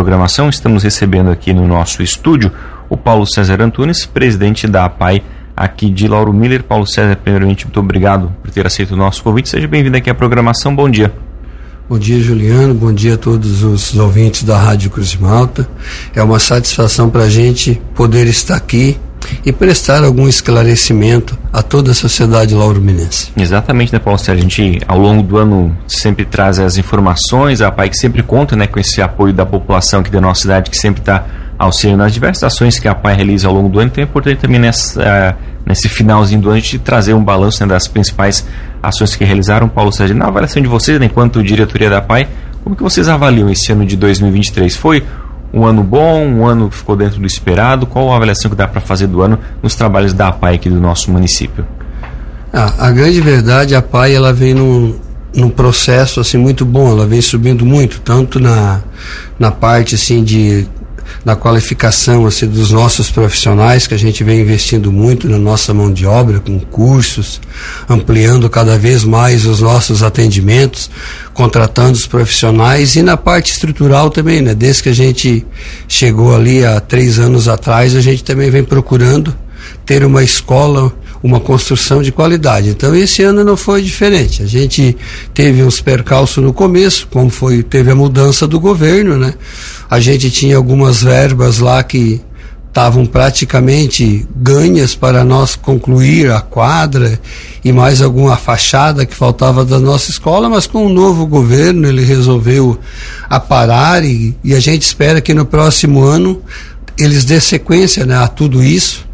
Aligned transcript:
programação, 0.00 0.48
estamos 0.48 0.82
recebendo 0.82 1.30
aqui 1.30 1.52
no 1.52 1.68
nosso 1.68 2.02
estúdio 2.02 2.50
o 2.88 2.96
Paulo 2.96 3.26
César 3.26 3.60
Antunes, 3.60 4.06
presidente 4.06 4.66
da 4.66 4.86
APAI 4.86 5.22
aqui 5.54 5.90
de 5.90 6.08
Lauro 6.08 6.32
Miller. 6.32 6.64
Paulo 6.64 6.86
César, 6.86 7.16
primeiramente, 7.16 7.66
muito 7.66 7.80
obrigado 7.80 8.32
por 8.42 8.50
ter 8.50 8.66
aceito 8.66 8.92
o 8.92 8.96
nosso 8.96 9.22
convite. 9.22 9.50
Seja 9.50 9.68
bem-vindo 9.68 9.98
aqui 9.98 10.08
à 10.08 10.14
programação. 10.14 10.74
Bom 10.74 10.88
dia. 10.88 11.12
Bom 11.86 11.98
dia, 11.98 12.18
Juliano. 12.18 12.72
Bom 12.72 12.94
dia 12.94 13.16
a 13.16 13.18
todos 13.18 13.62
os 13.62 13.94
ouvintes 13.94 14.42
da 14.42 14.56
Rádio 14.56 14.88
Cruz 14.88 15.14
Malta. 15.16 15.68
É 16.14 16.22
uma 16.22 16.38
satisfação 16.38 17.10
para 17.10 17.24
a 17.24 17.28
gente 17.28 17.78
poder 17.94 18.26
estar 18.26 18.56
aqui 18.56 18.96
e 19.44 19.52
prestar 19.52 20.04
algum 20.04 20.28
esclarecimento 20.28 21.38
a 21.52 21.62
toda 21.62 21.90
a 21.90 21.94
sociedade 21.94 22.54
lauruminense. 22.54 23.32
Exatamente, 23.36 23.92
né, 23.92 23.98
Paulo? 23.98 24.20
A 24.20 24.36
gente, 24.36 24.80
ao 24.86 24.98
longo 24.98 25.22
do 25.22 25.36
ano, 25.36 25.76
sempre 25.86 26.24
traz 26.24 26.58
as 26.58 26.76
informações, 26.76 27.60
a 27.60 27.70
PAI 27.70 27.90
que 27.90 27.96
sempre 27.96 28.22
conta 28.22 28.54
né, 28.54 28.66
com 28.66 28.78
esse 28.78 29.00
apoio 29.00 29.32
da 29.32 29.46
população 29.46 30.00
aqui 30.00 30.10
da 30.10 30.20
nossa 30.20 30.42
cidade, 30.42 30.70
que 30.70 30.76
sempre 30.76 31.00
está 31.00 31.24
auxiliando 31.58 32.02
nas 32.02 32.12
diversas 32.12 32.44
ações 32.44 32.78
que 32.78 32.88
a 32.88 32.94
PAI 32.94 33.16
realiza 33.16 33.48
ao 33.48 33.54
longo 33.54 33.68
do 33.68 33.78
ano. 33.80 33.90
Então 33.90 34.02
é 34.02 34.06
importante 34.06 34.38
também 34.38 34.60
nessa, 34.60 35.00
uh, 35.00 35.36
nesse 35.66 35.88
finalzinho 35.88 36.40
do 36.40 36.48
ano 36.48 36.58
a 36.58 36.60
gente 36.60 36.78
trazer 36.78 37.14
um 37.14 37.22
balanço 37.22 37.62
né, 37.62 37.68
das 37.68 37.86
principais 37.86 38.46
ações 38.82 39.14
que 39.14 39.24
realizaram. 39.24 39.68
Paulo 39.68 39.92
Sérgio, 39.92 40.16
na 40.16 40.26
avaliação 40.26 40.62
de 40.62 40.68
vocês, 40.68 40.98
né, 40.98 41.06
enquanto 41.06 41.42
diretoria 41.42 41.90
da 41.90 42.00
PAI, 42.00 42.28
como 42.62 42.76
que 42.76 42.82
vocês 42.82 43.08
avaliam 43.08 43.50
esse 43.50 43.72
ano 43.72 43.84
de 43.84 43.96
2023? 43.96 44.76
Foi 44.76 45.02
um 45.52 45.66
ano 45.66 45.82
bom, 45.82 46.24
um 46.24 46.46
ano 46.46 46.68
que 46.68 46.76
ficou 46.76 46.96
dentro 46.96 47.20
do 47.20 47.26
esperado? 47.26 47.86
Qual 47.86 48.12
a 48.12 48.16
avaliação 48.16 48.50
que 48.50 48.56
dá 48.56 48.68
para 48.68 48.80
fazer 48.80 49.06
do 49.06 49.20
ano 49.22 49.38
nos 49.62 49.74
trabalhos 49.74 50.12
da 50.12 50.28
APAI 50.28 50.54
aqui 50.54 50.70
do 50.70 50.80
nosso 50.80 51.10
município? 51.10 51.66
Ah, 52.52 52.72
a 52.78 52.90
grande 52.90 53.20
verdade, 53.20 53.74
a 53.74 53.78
APAI 53.78 54.14
ela 54.14 54.32
vem 54.32 54.54
num, 54.54 54.98
num 55.34 55.50
processo 55.50 56.20
assim 56.20 56.36
muito 56.38 56.64
bom, 56.64 56.90
ela 56.90 57.06
vem 57.06 57.20
subindo 57.20 57.64
muito, 57.64 58.00
tanto 58.00 58.40
na, 58.40 58.80
na 59.38 59.50
parte 59.50 59.94
assim 59.94 60.22
de 60.22 60.66
na 61.24 61.36
qualificação 61.36 62.26
assim, 62.26 62.46
dos 62.46 62.70
nossos 62.70 63.10
profissionais, 63.10 63.86
que 63.86 63.94
a 63.94 63.98
gente 63.98 64.24
vem 64.24 64.40
investindo 64.40 64.90
muito 64.90 65.28
na 65.28 65.38
nossa 65.38 65.74
mão 65.74 65.92
de 65.92 66.06
obra, 66.06 66.40
com 66.40 66.58
cursos, 66.58 67.40
ampliando 67.88 68.48
cada 68.48 68.78
vez 68.78 69.04
mais 69.04 69.44
os 69.44 69.60
nossos 69.60 70.02
atendimentos, 70.02 70.90
contratando 71.34 71.92
os 71.92 72.06
profissionais 72.06 72.96
e 72.96 73.02
na 73.02 73.16
parte 73.16 73.52
estrutural 73.52 74.10
também, 74.10 74.40
né? 74.40 74.54
Desde 74.54 74.82
que 74.82 74.88
a 74.88 74.94
gente 74.94 75.46
chegou 75.86 76.34
ali 76.34 76.64
há 76.64 76.80
três 76.80 77.18
anos 77.18 77.48
atrás, 77.48 77.94
a 77.94 78.00
gente 78.00 78.24
também 78.24 78.50
vem 78.50 78.64
procurando 78.64 79.34
ter 79.84 80.04
uma 80.04 80.22
escola 80.22 80.92
uma 81.22 81.38
construção 81.38 82.02
de 82.02 82.10
qualidade. 82.10 82.70
Então 82.70 82.94
esse 82.94 83.22
ano 83.22 83.44
não 83.44 83.56
foi 83.56 83.82
diferente. 83.82 84.42
A 84.42 84.46
gente 84.46 84.96
teve 85.34 85.62
uns 85.62 85.80
percalços 85.80 86.42
no 86.42 86.52
começo, 86.52 87.06
como 87.08 87.28
foi 87.28 87.62
teve 87.62 87.90
a 87.90 87.94
mudança 87.94 88.46
do 88.46 88.58
governo, 88.58 89.18
né? 89.18 89.34
A 89.88 90.00
gente 90.00 90.30
tinha 90.30 90.56
algumas 90.56 91.02
verbas 91.02 91.58
lá 91.58 91.82
que 91.82 92.20
estavam 92.68 93.04
praticamente 93.04 94.26
ganhas 94.34 94.94
para 94.94 95.24
nós 95.24 95.56
concluir 95.56 96.30
a 96.30 96.40
quadra 96.40 97.20
e 97.64 97.72
mais 97.72 98.00
alguma 98.00 98.36
fachada 98.36 99.04
que 99.04 99.14
faltava 99.14 99.64
da 99.64 99.80
nossa 99.80 100.10
escola, 100.10 100.48
mas 100.48 100.68
com 100.68 100.86
o 100.86 100.88
novo 100.88 101.26
governo 101.26 101.88
ele 101.88 102.04
resolveu 102.04 102.78
aparar 103.28 104.04
e, 104.04 104.36
e 104.44 104.54
a 104.54 104.60
gente 104.60 104.82
espera 104.82 105.20
que 105.20 105.34
no 105.34 105.44
próximo 105.44 106.00
ano 106.00 106.40
eles 106.96 107.24
dê 107.24 107.40
sequência 107.40 108.06
né, 108.06 108.16
a 108.16 108.28
tudo 108.28 108.62
isso 108.62 109.09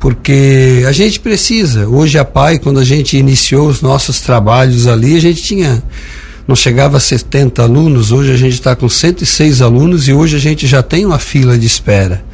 porque 0.00 0.82
a 0.88 0.92
gente 0.92 1.20
precisa. 1.20 1.86
Hoje 1.86 2.18
a 2.18 2.24
PAI, 2.24 2.58
quando 2.58 2.80
a 2.80 2.84
gente 2.84 3.16
iniciou 3.16 3.68
os 3.68 3.82
nossos 3.82 4.20
trabalhos 4.20 4.86
ali, 4.86 5.16
a 5.16 5.20
gente 5.20 5.42
tinha 5.42 5.82
não 6.48 6.56
chegava 6.56 6.96
a 6.96 7.00
70 7.00 7.62
alunos, 7.62 8.10
hoje 8.10 8.32
a 8.32 8.36
gente 8.36 8.54
está 8.54 8.74
com 8.74 8.88
106 8.88 9.62
alunos 9.62 10.08
e 10.08 10.12
hoje 10.12 10.34
a 10.34 10.38
gente 10.40 10.66
já 10.66 10.82
tem 10.82 11.06
uma 11.06 11.18
fila 11.20 11.56
de 11.56 11.64
espera. 11.64 12.24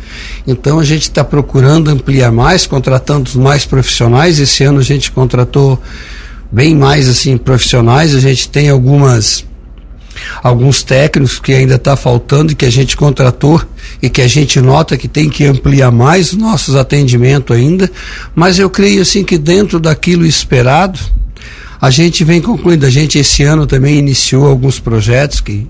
Então 0.46 0.78
a 0.78 0.84
gente 0.84 1.02
está 1.02 1.22
procurando 1.22 1.90
ampliar 1.90 2.32
mais, 2.32 2.66
contratando 2.66 3.30
mais 3.38 3.66
profissionais. 3.66 4.38
Esse 4.38 4.64
ano 4.64 4.78
a 4.78 4.82
gente 4.82 5.12
contratou 5.12 5.78
bem 6.50 6.74
mais 6.74 7.10
assim 7.10 7.36
profissionais. 7.36 8.14
A 8.14 8.20
gente 8.20 8.48
tem 8.48 8.70
algumas 8.70 9.44
alguns 10.42 10.82
técnicos 10.82 11.38
que 11.38 11.52
ainda 11.52 11.76
está 11.76 11.96
faltando 11.96 12.52
e 12.52 12.54
que 12.54 12.64
a 12.64 12.70
gente 12.70 12.96
contratou 12.96 13.62
e 14.02 14.08
que 14.08 14.22
a 14.22 14.28
gente 14.28 14.60
nota 14.60 14.96
que 14.96 15.08
tem 15.08 15.28
que 15.28 15.44
ampliar 15.44 15.90
mais 15.90 16.32
os 16.32 16.38
nossos 16.38 16.74
atendimentos 16.74 17.56
ainda, 17.56 17.90
mas 18.34 18.58
eu 18.58 18.68
creio 18.68 19.02
assim 19.02 19.24
que 19.24 19.38
dentro 19.38 19.78
daquilo 19.78 20.26
esperado, 20.26 20.98
a 21.80 21.90
gente 21.90 22.24
vem 22.24 22.40
concluindo. 22.40 22.86
A 22.86 22.90
gente 22.90 23.18
esse 23.18 23.42
ano 23.42 23.66
também 23.66 23.98
iniciou 23.98 24.46
alguns 24.46 24.78
projetos 24.78 25.40
que 25.40 25.66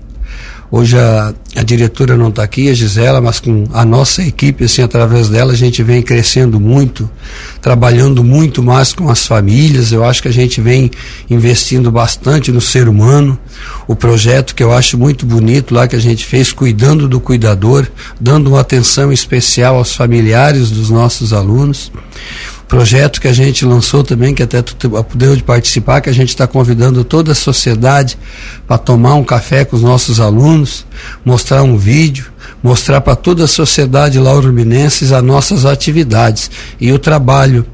Hoje 0.69 0.97
a, 0.97 1.33
a 1.55 1.63
diretora 1.63 2.17
não 2.17 2.27
está 2.27 2.43
aqui, 2.43 2.69
a 2.69 2.73
Gisela, 2.73 3.21
mas 3.21 3.39
com 3.39 3.63
a 3.73 3.85
nossa 3.85 4.21
equipe, 4.21 4.65
assim, 4.65 4.81
através 4.81 5.29
dela, 5.29 5.53
a 5.53 5.55
gente 5.55 5.81
vem 5.81 6.01
crescendo 6.01 6.59
muito, 6.59 7.09
trabalhando 7.61 8.21
muito 8.21 8.61
mais 8.61 8.91
com 8.91 9.09
as 9.09 9.25
famílias. 9.25 9.93
Eu 9.93 10.03
acho 10.03 10.21
que 10.21 10.27
a 10.27 10.33
gente 10.33 10.59
vem 10.59 10.91
investindo 11.29 11.89
bastante 11.89 12.51
no 12.51 12.59
ser 12.59 12.89
humano. 12.89 13.39
O 13.87 13.95
projeto 13.95 14.53
que 14.53 14.63
eu 14.63 14.73
acho 14.73 14.97
muito 14.97 15.25
bonito 15.25 15.73
lá 15.73 15.87
que 15.87 15.95
a 15.95 16.01
gente 16.01 16.25
fez, 16.25 16.51
cuidando 16.51 17.07
do 17.07 17.21
cuidador, 17.21 17.87
dando 18.19 18.49
uma 18.49 18.59
atenção 18.59 19.09
especial 19.11 19.77
aos 19.77 19.95
familiares 19.95 20.69
dos 20.69 20.89
nossos 20.89 21.31
alunos 21.31 21.91
projeto 22.67 23.21
que 23.21 23.27
a 23.27 23.33
gente 23.33 23.65
lançou 23.65 24.03
também, 24.03 24.33
que 24.33 24.43
até 24.43 24.61
tu 24.61 24.89
pudeu 25.03 25.37
participar, 25.41 26.01
que 26.01 26.09
a 26.09 26.13
gente 26.13 26.29
está 26.29 26.45
convidando 26.45 27.03
toda 27.03 27.31
a 27.31 27.35
sociedade 27.35 28.17
para 28.67 28.77
tomar 28.77 29.15
um 29.15 29.23
café 29.23 29.63
com 29.63 29.75
os 29.75 29.81
nossos 29.81 30.19
alunos, 30.19 30.85
mostrar 31.23 31.63
um 31.63 31.77
vídeo, 31.77 32.25
mostrar 32.61 32.99
para 33.01 33.15
toda 33.15 33.45
a 33.45 33.47
sociedade 33.47 34.19
lauruminenses 34.19 35.11
as 35.11 35.23
nossas 35.23 35.65
atividades 35.65 36.51
e 36.79 36.91
o 36.91 36.99
trabalho 36.99 37.65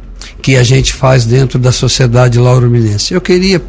que 0.41 0.55
a 0.55 0.63
gente 0.63 0.93
faz 0.93 1.25
dentro 1.25 1.57
da 1.57 1.71
sociedade 1.71 2.37
lauruminense. 2.37 3.13
Eu 3.13 3.21
queria, 3.21 3.61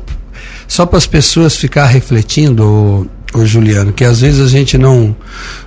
só 0.69 0.85
para 0.85 0.99
as 0.99 1.07
pessoas 1.07 1.57
ficar 1.57 1.87
refletindo, 1.87 3.09
ô 3.35 3.45
Juliano, 3.45 3.93
que 3.93 4.05
às 4.05 4.21
vezes 4.21 4.41
a 4.41 4.49
gente 4.49 4.79
não, 4.79 5.15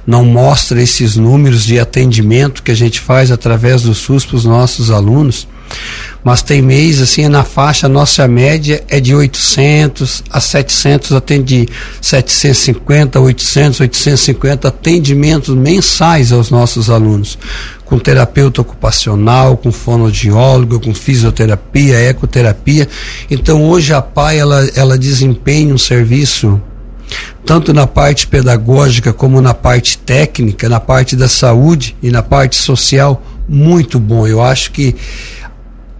não 0.05 0.23
mostra 0.23 0.81
esses 0.81 1.17
números 1.17 1.65
de 1.65 1.79
atendimento 1.79 2.63
que 2.63 2.71
a 2.71 2.75
gente 2.75 2.99
faz 2.99 3.29
através 3.29 3.81
do 3.81 3.93
SUS 3.93 4.25
para 4.25 4.37
os 4.37 4.45
nossos 4.45 4.89
alunos, 4.89 5.47
mas 6.23 6.41
tem 6.41 6.61
mês, 6.61 7.01
assim, 7.01 7.27
na 7.27 7.43
faixa, 7.43 7.89
nossa 7.89 8.25
média 8.27 8.83
é 8.87 8.99
de 8.99 9.13
800 9.13 10.23
a 10.29 10.39
700, 10.39 11.11
atende 11.11 11.67
750, 12.01 13.19
800, 13.19 13.79
850 13.81 14.67
atendimentos 14.67 15.53
mensais 15.55 16.31
aos 16.31 16.49
nossos 16.49 16.89
alunos, 16.89 17.37
com 17.85 17.99
terapeuta 17.99 18.61
ocupacional, 18.61 19.57
com 19.57 19.71
fonoaudiólogo, 19.71 20.79
com 20.79 20.93
fisioterapia, 20.93 21.99
ecoterapia. 21.99 22.87
Então, 23.29 23.63
hoje 23.63 23.93
a 23.93 24.01
PAI, 24.01 24.39
ela, 24.39 24.69
ela 24.75 24.97
desempenha 24.97 25.73
um 25.73 25.77
serviço 25.77 26.61
tanto 27.45 27.73
na 27.73 27.87
parte 27.87 28.27
pedagógica 28.27 29.13
como 29.13 29.41
na 29.41 29.53
parte 29.53 29.97
técnica, 29.97 30.67
na 30.67 30.79
parte 30.79 31.15
da 31.15 31.29
saúde 31.29 31.95
e 32.01 32.11
na 32.11 32.21
parte 32.21 32.55
social, 32.55 33.21
muito 33.47 33.99
bom. 33.99 34.27
Eu 34.27 34.41
acho 34.41 34.71
que 34.71 34.95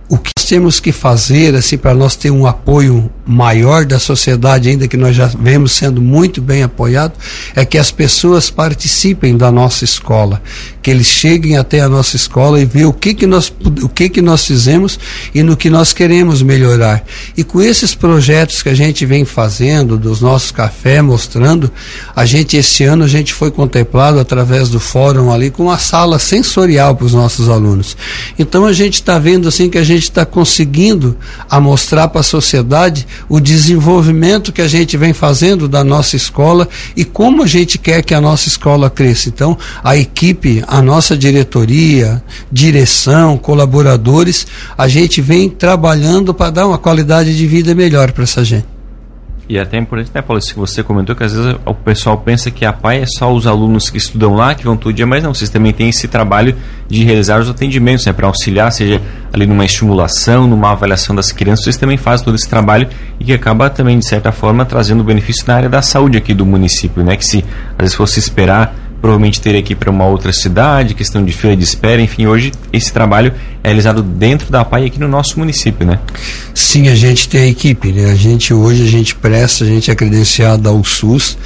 o 0.09 0.17
que 0.17 0.31
temos 0.47 0.79
que 0.79 0.93
fazer 0.93 1.53
assim 1.55 1.77
para 1.77 1.93
nós 1.93 2.15
ter 2.15 2.31
um 2.31 2.47
apoio 2.47 3.11
maior 3.25 3.85
da 3.85 3.99
sociedade, 3.99 4.69
ainda 4.69 4.87
que 4.87 4.95
nós 4.95 5.13
já 5.13 5.27
vemos 5.27 5.73
sendo 5.73 6.01
muito 6.01 6.41
bem 6.41 6.63
apoiado, 6.63 7.13
é 7.53 7.65
que 7.65 7.77
as 7.77 7.91
pessoas 7.91 8.49
participem 8.49 9.35
da 9.35 9.51
nossa 9.51 9.83
escola, 9.83 10.41
que 10.81 10.89
eles 10.89 11.07
cheguem 11.07 11.57
até 11.57 11.81
a 11.81 11.89
nossa 11.89 12.15
escola 12.15 12.61
e 12.61 12.65
vejam 12.65 12.89
o 12.89 12.93
que 12.93 13.13
que 13.13 13.27
nós 13.27 13.51
o 13.83 13.89
que 13.89 14.07
que 14.07 14.21
nós 14.21 14.45
fizemos 14.45 14.97
e 15.35 15.43
no 15.43 15.57
que 15.57 15.69
nós 15.69 15.91
queremos 15.91 16.41
melhorar. 16.41 17.03
E 17.35 17.43
com 17.43 17.61
esses 17.61 17.93
projetos 17.93 18.63
que 18.63 18.69
a 18.69 18.73
gente 18.73 19.05
vem 19.05 19.25
fazendo 19.25 19.97
dos 19.97 20.21
nossos 20.21 20.51
cafés 20.51 21.03
mostrando, 21.03 21.69
a 22.15 22.25
gente 22.25 22.55
esse 22.55 22.85
ano 22.85 23.03
a 23.03 23.07
gente 23.07 23.33
foi 23.33 23.51
contemplado 23.51 24.19
através 24.19 24.69
do 24.69 24.79
fórum 24.79 25.33
ali 25.33 25.51
com 25.51 25.63
uma 25.63 25.77
sala 25.77 26.17
sensorial 26.17 26.95
para 26.95 27.05
os 27.05 27.13
nossos 27.13 27.49
alunos. 27.49 27.97
Então 28.39 28.65
a 28.65 28.71
gente 28.71 28.95
está 28.95 29.19
vendo 29.19 29.49
assim 29.49 29.69
que 29.69 29.77
a 29.77 29.83
gente 29.83 29.96
está 30.05 30.25
conseguindo 30.25 31.17
a 31.49 31.59
mostrar 31.59 32.07
para 32.07 32.21
a 32.21 32.23
sociedade 32.23 33.07
o 33.27 33.39
desenvolvimento 33.39 34.51
que 34.51 34.61
a 34.61 34.67
gente 34.67 34.97
vem 34.97 35.13
fazendo 35.13 35.67
da 35.67 35.83
nossa 35.83 36.15
escola 36.15 36.67
e 36.95 37.03
como 37.03 37.43
a 37.43 37.47
gente 37.47 37.77
quer 37.77 38.03
que 38.03 38.13
a 38.13 38.21
nossa 38.21 38.47
escola 38.47 38.89
cresça. 38.89 39.29
Então, 39.29 39.57
a 39.83 39.97
equipe, 39.97 40.63
a 40.67 40.81
nossa 40.81 41.17
diretoria, 41.17 42.23
direção, 42.51 43.37
colaboradores, 43.37 44.47
a 44.77 44.87
gente 44.87 45.21
vem 45.21 45.49
trabalhando 45.49 46.33
para 46.33 46.51
dar 46.51 46.67
uma 46.67 46.77
qualidade 46.77 47.35
de 47.35 47.47
vida 47.47 47.73
melhor 47.73 48.11
para 48.11 48.23
essa 48.23 48.43
gente. 48.43 48.76
E 49.49 49.57
é 49.57 49.61
até 49.61 49.77
importante, 49.77 50.11
né, 50.13 50.21
Paulo, 50.21 50.39
isso 50.39 50.53
que 50.53 50.59
você 50.59 50.83
comentou, 50.83 51.15
que 51.15 51.23
às 51.23 51.33
vezes 51.33 51.55
o 51.65 51.73
pessoal 51.73 52.17
pensa 52.17 52.51
que 52.51 52.65
a 52.65 52.73
PAI 52.73 53.03
é 53.03 53.05
só 53.05 53.33
os 53.33 53.47
alunos 53.47 53.89
que 53.89 53.97
estudam 53.97 54.35
lá, 54.35 54.53
que 54.53 54.65
vão 54.65 54.75
todo 54.75 54.93
dia, 54.93 55.07
mas 55.07 55.23
não, 55.23 55.33
vocês 55.33 55.49
também 55.49 55.71
têm 55.71 55.87
esse 55.87 56.05
trabalho 56.05 56.53
de 56.89 57.05
realizar 57.05 57.39
os 57.39 57.49
atendimentos, 57.49 58.05
né, 58.05 58.11
para 58.11 58.27
auxiliar, 58.27 58.69
seja 58.73 59.01
ali 59.31 59.45
numa 59.45 59.63
estimulação, 59.63 60.47
numa 60.47 60.71
avaliação 60.71 61.15
das 61.15 61.31
crianças, 61.31 61.63
vocês 61.63 61.77
também 61.77 61.95
fazem 61.95 62.25
todo 62.25 62.35
esse 62.35 62.49
trabalho 62.49 62.89
e 63.19 63.23
que 63.23 63.31
acaba 63.31 63.69
também, 63.69 63.97
de 63.97 64.05
certa 64.05 64.33
forma, 64.33 64.65
trazendo 64.65 65.01
benefício 65.01 65.45
na 65.47 65.55
área 65.55 65.69
da 65.69 65.81
saúde 65.81 66.17
aqui 66.17 66.33
do 66.33 66.45
município, 66.45 67.01
né, 67.01 67.15
que 67.15 67.25
se 67.25 67.45
às 67.77 67.83
vezes 67.83 67.95
fosse 67.95 68.19
esperar 68.19 68.75
provavelmente 69.01 69.39
teria 69.39 69.61
que 69.61 69.73
ir 69.73 69.75
para 69.75 69.89
uma 69.89 70.05
outra 70.05 70.33
cidade, 70.33 70.93
questão 70.93 71.23
de 71.23 71.31
fila 71.31 71.55
de 71.55 71.63
espera, 71.63 72.01
enfim, 72.01 72.25
hoje 72.25 72.51
esse 72.73 72.91
trabalho 72.91 73.33
é 73.63 73.67
realizado 73.67 74.01
dentro 74.01 74.51
da 74.51 74.65
PAI 74.65 74.85
aqui 74.85 74.99
no 74.99 75.07
nosso 75.07 75.39
município, 75.39 75.85
né? 75.85 75.99
Sim, 76.53 76.89
a 76.89 76.95
gente 76.95 77.29
tem 77.29 77.41
a 77.41 77.47
equipe, 77.47 77.91
né? 77.91 78.11
A 78.11 78.15
gente 78.15 78.53
hoje 78.53 78.83
a 78.83 78.87
gente 78.87 79.15
presta, 79.15 79.63
a 79.63 79.67
gente 79.67 79.91
é 79.91 79.95
credenciado 79.95 80.67
ao 80.67 80.83
SUS 80.83 81.37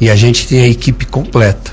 e 0.00 0.10
a 0.10 0.16
gente 0.16 0.46
tem 0.46 0.60
a 0.60 0.68
equipe 0.68 1.06
completa. 1.06 1.72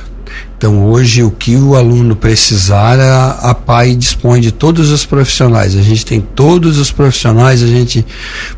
Então 0.58 0.86
hoje 0.86 1.24
o 1.24 1.32
que 1.32 1.56
o 1.58 1.76
aluno 1.76 2.16
precisar, 2.16 2.98
a, 3.00 3.50
a 3.50 3.54
PAI 3.54 3.96
dispõe 3.96 4.40
de 4.40 4.52
todos 4.52 4.92
os 4.92 5.06
profissionais. 5.06 5.76
A 5.76 5.82
gente 5.82 6.06
tem 6.06 6.22
todos 6.22 6.78
os 6.78 6.90
profissionais, 6.90 7.62
a 7.62 7.68
gente. 7.68 8.06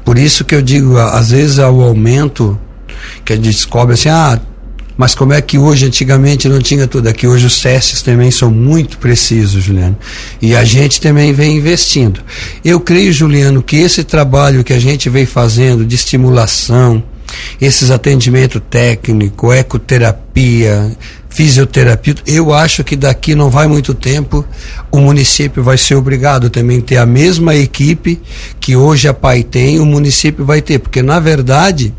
Por 0.04 0.18
isso 0.18 0.46
que 0.46 0.54
eu 0.54 0.62
digo, 0.62 0.98
às 0.98 1.32
vezes 1.32 1.58
o 1.58 1.64
aumento 1.64 2.60
que 3.24 3.34
a 3.34 3.36
gente 3.36 3.46
descobre 3.46 3.96
assim, 3.96 4.10
ah, 4.10 4.40
mas 4.98 5.14
como 5.14 5.34
é 5.34 5.42
que 5.42 5.58
hoje, 5.58 5.86
antigamente, 5.86 6.48
não 6.48 6.60
tinha 6.60 6.88
tudo 6.88 7.08
aqui? 7.08 7.28
Hoje 7.28 7.46
os 7.46 7.60
testes 7.60 8.02
também 8.02 8.32
são 8.32 8.50
muito 8.50 8.98
precisos, 8.98 9.64
Juliano. 9.64 9.98
E 10.42 10.56
a 10.56 10.64
gente 10.64 11.02
também 11.02 11.34
vem 11.34 11.58
investindo. 11.58 12.22
Eu 12.64 12.80
creio, 12.80 13.12
Juliano, 13.12 13.62
que 13.62 13.76
esse 13.76 14.04
trabalho 14.04 14.64
que 14.64 14.74
a 14.74 14.80
gente 14.80 15.10
vem 15.10 15.26
fazendo 15.26 15.86
de 15.86 15.96
estimulação, 15.96 17.04
esses 17.60 17.92
atendimentos 17.92 18.62
técnico, 18.70 19.52
ecoterapia, 19.52 20.96
fisioterapia, 21.30 22.16
eu 22.26 22.54
acho 22.54 22.82
que 22.82 22.96
daqui 22.96 23.36
não 23.36 23.50
vai 23.50 23.68
muito 23.68 23.94
tempo 23.94 24.46
o 24.90 25.00
município 25.00 25.62
vai 25.62 25.78
ser 25.78 25.96
obrigado 25.96 26.50
também 26.50 26.80
ter 26.80 26.96
a 26.96 27.06
mesma 27.06 27.54
equipe 27.54 28.22
que 28.60 28.76
hoje 28.76 29.10
a 29.10 29.14
PAI 29.14 29.44
tem, 29.44 29.80
o 29.80 29.86
município 29.86 30.46
vai 30.46 30.62
ter, 30.62 30.80
porque 30.80 31.02
na 31.02 31.20
verdade 31.20 31.94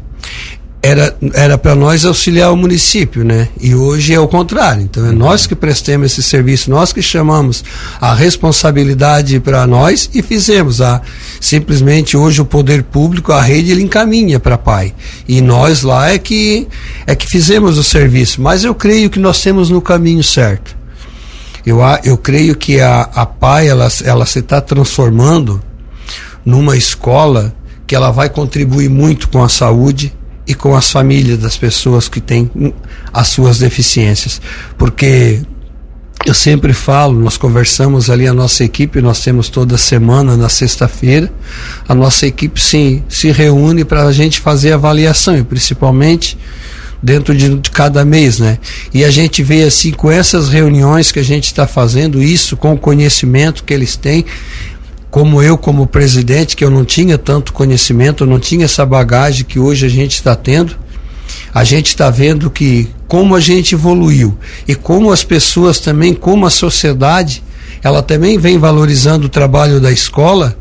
era 0.87 1.17
era 1.35 1.59
para 1.59 1.75
nós 1.75 2.05
auxiliar 2.05 2.53
o 2.53 2.57
município, 2.57 3.25
né? 3.25 3.49
E 3.61 3.75
hoje 3.75 4.15
é 4.15 4.21
o 4.21 4.29
contrário. 4.29 4.83
Então 4.83 5.05
é 5.07 5.13
nós 5.13 5.47
que 5.47 5.55
prestamos 5.55 6.13
esse 6.13 6.23
serviço, 6.23 6.71
nós 6.71 6.93
que 6.93 7.03
chamamos 7.03 7.65
a 8.01 8.15
responsabilidade 8.15 9.41
para 9.41 9.67
nós 9.67 10.09
e 10.15 10.23
fizemos 10.23 10.81
a 10.81 11.03
simplesmente 11.41 12.17
hoje 12.17 12.41
o 12.41 12.45
poder 12.45 12.83
público, 12.85 13.33
a 13.33 13.43
rede 13.43 13.73
ele 13.73 13.83
encaminha 13.83 14.39
para 14.39 14.57
pai. 14.57 14.95
E 15.27 15.41
nós 15.41 15.83
lá 15.83 16.11
é 16.11 16.19
que 16.19 16.69
é 17.07 17.15
que 17.15 17.27
fizemos 17.27 17.79
o 17.79 17.85
serviço, 17.85 18.41
mas 18.41 18.65
eu 18.65 18.75
creio 18.75 19.11
que 19.11 19.19
nós 19.19 19.43
temos 19.43 19.71
no 19.71 19.81
caminho 19.81 20.23
certo. 20.23 20.77
Eu, 21.65 21.81
eu 22.05 22.17
creio 22.17 22.55
que 22.55 22.81
a, 22.81 23.03
a 23.13 23.27
PAI 23.27 23.67
ela, 23.67 23.89
ela 24.05 24.25
se 24.25 24.39
está 24.39 24.61
transformando 24.61 25.61
numa 26.45 26.77
escola 26.77 27.53
que 27.87 27.95
ela 27.95 28.11
vai 28.11 28.29
contribuir 28.29 28.89
muito 28.89 29.29
com 29.29 29.43
a 29.43 29.49
saúde, 29.49 30.16
e 30.47 30.55
com 30.55 30.77
as 30.77 30.91
famílias 30.91 31.39
das 31.39 31.57
pessoas 31.57 32.09
que 32.09 32.21
têm 32.21 32.51
as 33.13 33.29
suas 33.29 33.59
deficiências. 33.59 34.41
Porque 34.79 35.43
eu 36.25 36.35
sempre 36.35 36.73
falo, 36.73 37.21
nós 37.21 37.37
conversamos 37.37 38.11
ali 38.11 38.27
a 38.27 38.35
nossa 38.35 38.65
equipe, 38.65 39.01
nós 39.01 39.23
temos 39.23 39.49
toda 39.49 39.77
semana, 39.77 40.37
na 40.37 40.49
sexta-feira, 40.49 41.33
a 41.89 41.95
nossa 41.95 42.27
equipe 42.27 42.61
se, 42.61 43.03
se 43.09 43.31
reúne 43.31 43.85
para 43.85 44.05
a 44.05 44.13
gente 44.13 44.41
fazer 44.41 44.73
avaliação, 44.73 45.37
e 45.37 45.45
principalmente 45.45 46.39
dentro 47.03 47.37
de, 47.37 47.57
de, 47.59 47.71
cada 47.71 48.05
mês, 48.05 48.39
né? 48.39 48.59
E 48.93 49.05
a 49.05 49.11
gente 49.11 49.43
vê 49.43 49.63
assim, 49.63 49.93
com 49.93 50.11
essas 50.11 50.49
reuniões 50.49 51.13
que 51.13 51.21
a 51.21 51.25
gente 51.25 51.45
está 51.45 51.67
fazendo, 51.67 52.23
isso 52.23 52.57
com 52.57 52.73
o 52.73 52.79
conhecimento 52.79 53.63
que 53.63 53.73
eles 53.73 53.95
têm, 53.97 54.25
como 55.11 55.43
eu, 55.43 55.57
como 55.57 55.87
presidente, 55.87 56.57
que 56.57 56.65
eu 56.65 56.71
não 56.71 56.85
tinha 56.85 57.17
tanto 57.17 57.53
conhecimento, 57.53 58.27
não 58.27 58.39
tinha 58.39 58.65
essa 58.65 58.85
bagagem 58.85 59.45
que 59.45 59.59
hoje 59.59 59.87
a 59.87 59.89
gente 59.89 60.15
está 60.15 60.35
tendo, 60.35 60.77
a 61.55 61.65
gente 61.65 61.89
está 61.89 62.11
vendo 62.11 62.51
que 62.51 62.89
como 63.09 63.35
a 63.35 63.41
gente 63.41 63.75
evoluiu 63.75 64.37
e 64.67 64.75
como 64.75 65.13
as 65.13 65.25
pessoas 65.25 65.79
também, 65.79 66.15
como 66.15 66.47
a 66.47 66.51
sociedade, 66.51 67.43
ela 67.83 68.03
também 68.03 68.39
vem 68.39 68.59
valorizando 68.59 69.27
o 69.27 69.31
trabalho 69.31 69.81
da 69.81 69.93
escola 69.93 70.57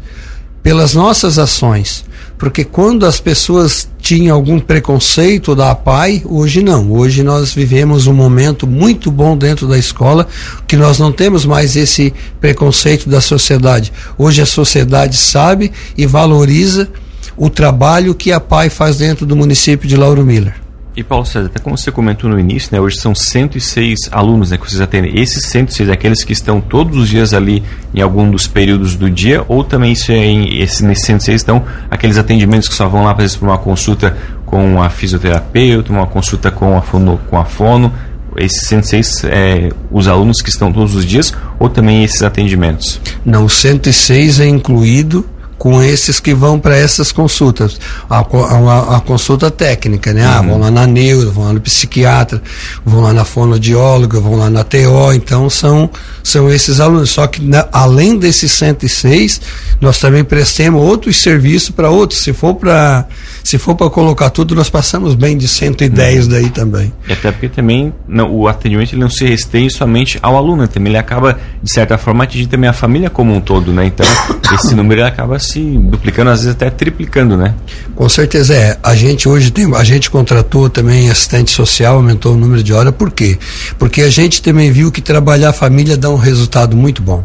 pelas 0.61 0.93
nossas 0.93 1.37
ações. 1.37 2.05
Porque 2.37 2.63
quando 2.63 3.05
as 3.05 3.19
pessoas 3.19 3.89
tinham 4.05 4.35
algum 4.35 4.59
preconceito 4.59 5.55
da 5.55 5.71
APAI, 5.71 6.21
hoje 6.25 6.61
não. 6.61 6.91
Hoje 6.91 7.23
nós 7.23 7.51
vivemos 7.51 8.05
um 8.05 8.13
momento 8.13 8.67
muito 8.67 9.09
bom 9.09 9.35
dentro 9.35 9.67
da 9.67 9.79
escola, 9.79 10.27
que 10.67 10.75
nós 10.75 10.99
não 10.99 11.11
temos 11.11 11.43
mais 11.43 11.75
esse 11.75 12.13
preconceito 12.39 13.09
da 13.09 13.19
sociedade. 13.19 13.91
Hoje 14.15 14.43
a 14.43 14.45
sociedade 14.45 15.17
sabe 15.17 15.71
e 15.97 16.05
valoriza 16.05 16.87
o 17.35 17.49
trabalho 17.49 18.13
que 18.13 18.31
a 18.31 18.39
PAI 18.39 18.69
faz 18.69 18.97
dentro 18.97 19.25
do 19.25 19.35
município 19.35 19.89
de 19.89 19.97
Lauro 19.97 20.23
Miller. 20.23 20.64
E 20.95 21.03
Paulo 21.03 21.25
César, 21.25 21.47
até 21.47 21.59
como 21.59 21.77
você 21.77 21.91
comentou 21.91 22.29
no 22.29 22.39
início, 22.39 22.69
né, 22.71 22.79
hoje 22.79 22.97
são 22.97 23.13
106 23.13 23.99
alunos 24.13 24.51
né, 24.51 24.57
que 24.57 24.69
vocês 24.69 24.79
atendem. 24.79 25.19
Esses 25.19 25.43
106 25.45 25.89
aqueles 25.89 26.23
que 26.23 26.31
estão 26.31 26.61
todos 26.61 26.97
os 26.97 27.09
dias 27.09 27.33
ali 27.33 27.61
em 27.93 28.01
algum 28.01 28.31
dos 28.31 28.47
períodos 28.47 28.95
do 28.95 29.09
dia, 29.09 29.43
ou 29.49 29.61
também 29.61 29.91
isso 29.91 30.13
é 30.13 30.25
em, 30.25 30.61
esse, 30.61 30.85
nesses 30.85 31.05
106 31.05 31.41
estão 31.41 31.65
aqueles 31.91 32.17
atendimentos 32.17 32.69
que 32.69 32.73
só 32.73 32.87
vão 32.87 33.03
lá, 33.03 33.11
vezes, 33.11 33.35
para 33.35 33.49
uma 33.49 33.57
consulta 33.57 34.15
com 34.45 34.81
a 34.81 34.89
fisioterapeuta, 34.89 35.91
uma 35.91 36.07
consulta 36.07 36.49
com 36.49 36.77
a 36.77 36.81
fono, 36.81 37.19
com 37.29 37.37
a 37.37 37.43
fono, 37.43 37.91
esses 38.37 38.65
106 38.67 39.23
é, 39.25 39.69
os 39.91 40.07
alunos 40.07 40.41
que 40.41 40.49
estão 40.49 40.71
todos 40.71 40.95
os 40.95 41.05
dias 41.05 41.33
ou 41.59 41.67
também 41.67 42.05
esses 42.05 42.23
atendimentos? 42.23 43.01
Não, 43.25 43.43
o 43.43 43.49
106 43.49 44.39
é 44.39 44.47
incluído 44.47 45.25
com 45.57 45.81
esses 45.81 46.19
que 46.19 46.33
vão 46.33 46.59
para 46.59 46.77
essas 46.77 47.11
consultas. 47.11 47.79
A, 48.09 48.19
a, 48.19 48.97
a, 48.97 48.99
consulta 48.99 49.49
técnica, 49.49 50.13
né? 50.13 50.25
Ah, 50.25 50.41
uhum. 50.41 50.49
vão 50.49 50.59
lá 50.59 50.71
na 50.71 50.85
neuro, 50.85 51.31
vão 51.31 51.45
lá 51.45 51.53
no 51.53 51.61
psiquiatra, 51.61 52.41
vão 52.85 53.01
lá 53.01 53.13
na 53.13 53.23
fonoaudióloga, 53.23 54.19
vão 54.19 54.35
lá 54.35 54.49
na 54.49 54.63
TO, 54.63 55.13
então 55.13 55.49
são, 55.49 55.89
são 56.23 56.51
esses 56.51 56.79
alunos. 56.79 57.09
Só 57.09 57.25
que 57.27 57.41
na, 57.41 57.67
além 57.71 58.17
desses 58.17 58.51
106, 58.51 59.41
nós 59.79 59.99
também 59.99 60.23
prestamos 60.23 60.81
outros 60.81 61.17
serviços 61.17 61.69
para 61.69 61.89
outros. 61.89 62.21
Se 62.21 62.33
for 62.33 62.55
para 62.55 63.05
se 63.43 63.57
for 63.57 63.75
para 63.75 63.89
colocar 63.89 64.31
tudo, 64.31 64.55
nós 64.55 64.69
passamos 64.69 65.13
bem 65.13 65.37
de 65.37 65.47
110 65.47 66.25
uhum. 66.25 66.31
daí 66.31 66.49
também. 66.49 66.91
E 67.07 67.13
até 67.13 67.31
porque 67.31 67.47
também 67.47 67.93
não, 68.07 68.31
o 68.31 68.47
atendimento 68.47 68.93
ele 68.93 69.01
não 69.01 69.09
se 69.09 69.25
restringe 69.25 69.75
somente 69.75 70.17
ao 70.21 70.35
aluno, 70.35 70.67
também 70.67 70.91
ele 70.91 70.97
acaba 70.97 71.37
de 71.61 71.71
certa 71.71 71.97
forma 71.97 72.23
atingindo 72.23 72.49
também 72.49 72.69
a 72.69 72.73
família 72.73 73.09
como 73.09 73.33
um 73.33 73.39
todo, 73.39 73.71
né? 73.71 73.85
Então 73.85 74.05
esse 74.53 74.73
número 74.73 75.05
acaba 75.05 75.37
se 75.45 75.61
duplicando, 75.61 76.29
às 76.29 76.39
vezes 76.39 76.55
até 76.55 76.69
triplicando, 76.69 77.37
né? 77.37 77.53
Com 77.95 78.07
certeza 78.09 78.53
é. 78.53 78.77
A 78.83 78.95
gente 78.95 79.27
hoje 79.27 79.51
tem, 79.51 79.73
a 79.75 79.83
gente 79.83 80.09
contratou 80.09 80.69
também 80.69 81.09
assistente 81.09 81.51
social, 81.51 81.95
aumentou 81.95 82.33
o 82.33 82.37
número 82.37 82.63
de 82.63 82.73
horas, 82.73 82.93
por 82.93 83.11
quê? 83.11 83.37
Porque 83.77 84.01
a 84.01 84.09
gente 84.09 84.41
também 84.41 84.71
viu 84.71 84.91
que 84.91 85.01
trabalhar 85.01 85.49
a 85.49 85.53
família 85.53 85.97
dá 85.97 86.09
um 86.09 86.17
resultado 86.17 86.75
muito 86.75 87.01
bom. 87.01 87.23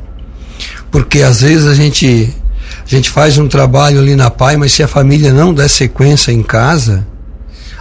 Porque 0.91 1.23
às 1.23 1.41
vezes 1.41 1.67
a 1.67 1.75
gente 1.75 2.35
a 2.85 2.89
gente 2.89 3.11
faz 3.11 3.39
um 3.39 3.49
trabalho 3.49 4.01
ali 4.01 4.17
na 4.17 4.31
PAI, 4.31 4.57
mas 4.57 4.73
se 4.73 4.83
a 4.83 4.89
família 4.89 5.33
não 5.33 5.53
der 5.53 5.69
sequência 5.69 6.33
em 6.33 6.43
casa, 6.43 7.07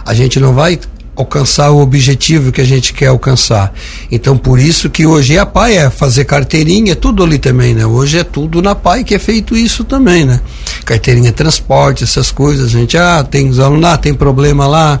a 0.04 0.14
gente 0.14 0.38
não 0.40 0.52
vai 0.52 0.78
alcançar 1.20 1.70
o 1.70 1.80
objetivo 1.80 2.50
que 2.50 2.60
a 2.60 2.64
gente 2.64 2.92
quer 2.92 3.06
alcançar. 3.06 3.72
Então, 4.10 4.36
por 4.36 4.58
isso 4.58 4.90
que 4.90 5.06
hoje 5.06 5.38
a 5.38 5.46
PAI 5.46 5.76
é 5.76 5.90
fazer 5.90 6.24
carteirinha, 6.24 6.92
é 6.92 6.94
tudo 6.94 7.22
ali 7.22 7.38
também, 7.38 7.74
né? 7.74 7.86
Hoje 7.86 8.18
é 8.18 8.24
tudo 8.24 8.60
na 8.60 8.74
PAI 8.74 9.04
que 9.04 9.14
é 9.14 9.18
feito 9.18 9.56
isso 9.56 9.84
também, 9.84 10.24
né? 10.24 10.40
Carteirinha 10.84 11.32
transporte, 11.32 12.04
essas 12.04 12.30
coisas. 12.30 12.66
A 12.66 12.68
gente, 12.68 12.96
ah, 12.96 13.22
tem 13.22 13.48
os 13.48 13.58
alunos 13.58 13.82
lá, 13.82 13.96
tem 13.96 14.14
problema 14.14 14.66
lá. 14.66 15.00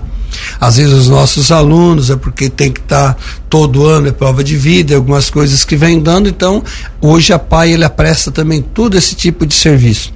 Às 0.60 0.76
vezes 0.76 0.92
os 0.92 1.08
nossos 1.08 1.50
alunos 1.50 2.10
é 2.10 2.16
porque 2.16 2.48
tem 2.48 2.70
que 2.70 2.80
estar 2.80 3.14
tá, 3.14 3.20
todo 3.48 3.86
ano 3.86 4.08
é 4.08 4.12
prova 4.12 4.44
de 4.44 4.56
vida, 4.56 4.94
algumas 4.94 5.28
coisas 5.28 5.64
que 5.64 5.76
vem 5.76 5.98
dando. 5.98 6.28
Então, 6.28 6.62
hoje 7.00 7.32
a 7.32 7.38
PAI 7.38 7.72
ele 7.72 7.88
presta 7.88 8.30
também 8.30 8.62
todo 8.62 8.96
esse 8.96 9.14
tipo 9.14 9.44
de 9.44 9.54
serviço. 9.54 10.12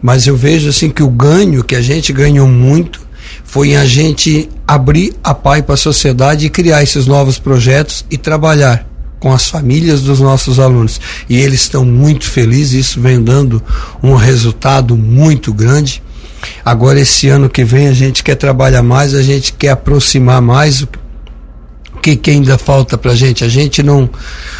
Mas 0.00 0.26
eu 0.26 0.36
vejo 0.36 0.68
assim 0.68 0.90
que 0.90 1.02
o 1.02 1.08
ganho 1.08 1.64
que 1.64 1.74
a 1.74 1.82
gente 1.82 2.12
ganhou 2.12 2.48
muito 2.48 3.05
foi 3.44 3.76
a 3.76 3.84
gente 3.84 4.48
abrir 4.66 5.14
a 5.22 5.34
PAI 5.34 5.62
para 5.62 5.74
a 5.74 5.78
sociedade 5.78 6.46
e 6.46 6.50
criar 6.50 6.82
esses 6.82 7.06
novos 7.06 7.38
projetos 7.38 8.04
e 8.10 8.16
trabalhar 8.16 8.86
com 9.18 9.32
as 9.32 9.48
famílias 9.48 10.02
dos 10.02 10.20
nossos 10.20 10.58
alunos. 10.58 11.00
E 11.28 11.36
eles 11.36 11.62
estão 11.62 11.84
muito 11.84 12.24
felizes, 12.26 12.86
isso 12.86 13.00
vem 13.00 13.22
dando 13.22 13.62
um 14.02 14.14
resultado 14.14 14.96
muito 14.96 15.52
grande. 15.52 16.02
Agora, 16.64 17.00
esse 17.00 17.28
ano 17.28 17.48
que 17.48 17.64
vem, 17.64 17.88
a 17.88 17.92
gente 17.92 18.22
quer 18.22 18.34
trabalhar 18.34 18.82
mais, 18.82 19.14
a 19.14 19.22
gente 19.22 19.52
quer 19.52 19.70
aproximar 19.70 20.40
mais. 20.40 20.82
O 20.82 20.88
que, 22.02 22.14
que 22.14 22.30
ainda 22.30 22.56
falta 22.56 22.96
para 22.96 23.12
a 23.12 23.16
gente? 23.16 23.42
A 23.42 23.48
gente 23.48 23.82
não. 23.82 24.08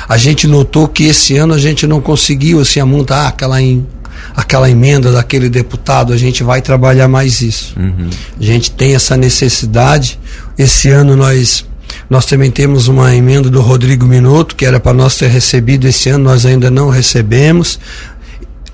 A 0.08 0.16
gente 0.16 0.46
notou 0.46 0.88
que 0.88 1.04
esse 1.04 1.36
ano 1.36 1.54
a 1.54 1.58
gente 1.58 1.86
não 1.86 2.00
conseguiu 2.00 2.60
assim, 2.60 2.80
amontar 2.80 3.28
aquela 3.28 3.60
em, 3.62 3.86
aquela 4.34 4.70
emenda 4.70 5.12
daquele 5.12 5.48
deputado, 5.48 6.12
a 6.12 6.16
gente 6.16 6.42
vai 6.42 6.60
trabalhar 6.60 7.08
mais 7.08 7.40
isso. 7.40 7.74
Uhum. 7.78 8.10
A 8.38 8.42
gente 8.42 8.70
tem 8.70 8.94
essa 8.94 9.16
necessidade. 9.16 10.18
Esse 10.58 10.90
ano 10.90 11.16
nós 11.16 11.64
nós 12.10 12.26
também 12.26 12.50
temos 12.50 12.88
uma 12.88 13.14
emenda 13.14 13.48
do 13.48 13.60
Rodrigo 13.60 14.06
Minuto, 14.06 14.54
que 14.54 14.66
era 14.66 14.78
para 14.78 14.92
nós 14.92 15.16
ter 15.16 15.28
recebido 15.28 15.86
esse 15.86 16.08
ano, 16.08 16.24
nós 16.24 16.44
ainda 16.44 16.70
não 16.70 16.88
recebemos. 16.88 17.78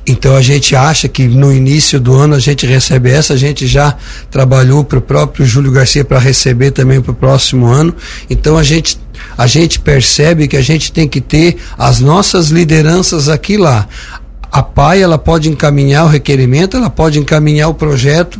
Então 0.06 0.34
a 0.34 0.42
gente 0.42 0.74
acha 0.74 1.08
que 1.08 1.28
no 1.28 1.52
início 1.52 2.00
do 2.00 2.14
ano 2.14 2.34
a 2.34 2.38
gente 2.40 2.66
recebe 2.66 3.10
essa, 3.10 3.34
a 3.34 3.36
gente 3.36 3.66
já 3.66 3.96
trabalhou 4.30 4.82
para 4.82 4.98
o 4.98 5.02
próprio 5.02 5.46
Júlio 5.46 5.70
Garcia 5.70 6.04
para 6.04 6.18
receber 6.18 6.72
também 6.72 7.00
para 7.00 7.12
o 7.12 7.14
próximo 7.14 7.66
ano. 7.66 7.94
Então 8.28 8.58
a 8.58 8.62
gente 8.62 9.00
a 9.38 9.46
gente 9.46 9.78
percebe 9.78 10.48
que 10.48 10.56
a 10.56 10.62
gente 10.62 10.90
tem 10.90 11.06
que 11.06 11.20
ter 11.20 11.56
as 11.78 12.00
nossas 12.00 12.48
lideranças 12.48 13.28
aqui 13.28 13.56
lá. 13.56 13.86
A 14.52 14.62
PAI 14.62 15.00
ela 15.00 15.16
pode 15.16 15.48
encaminhar 15.48 16.04
o 16.04 16.08
requerimento, 16.08 16.76
ela 16.76 16.90
pode 16.90 17.18
encaminhar 17.18 17.70
o 17.70 17.74
projeto 17.74 18.38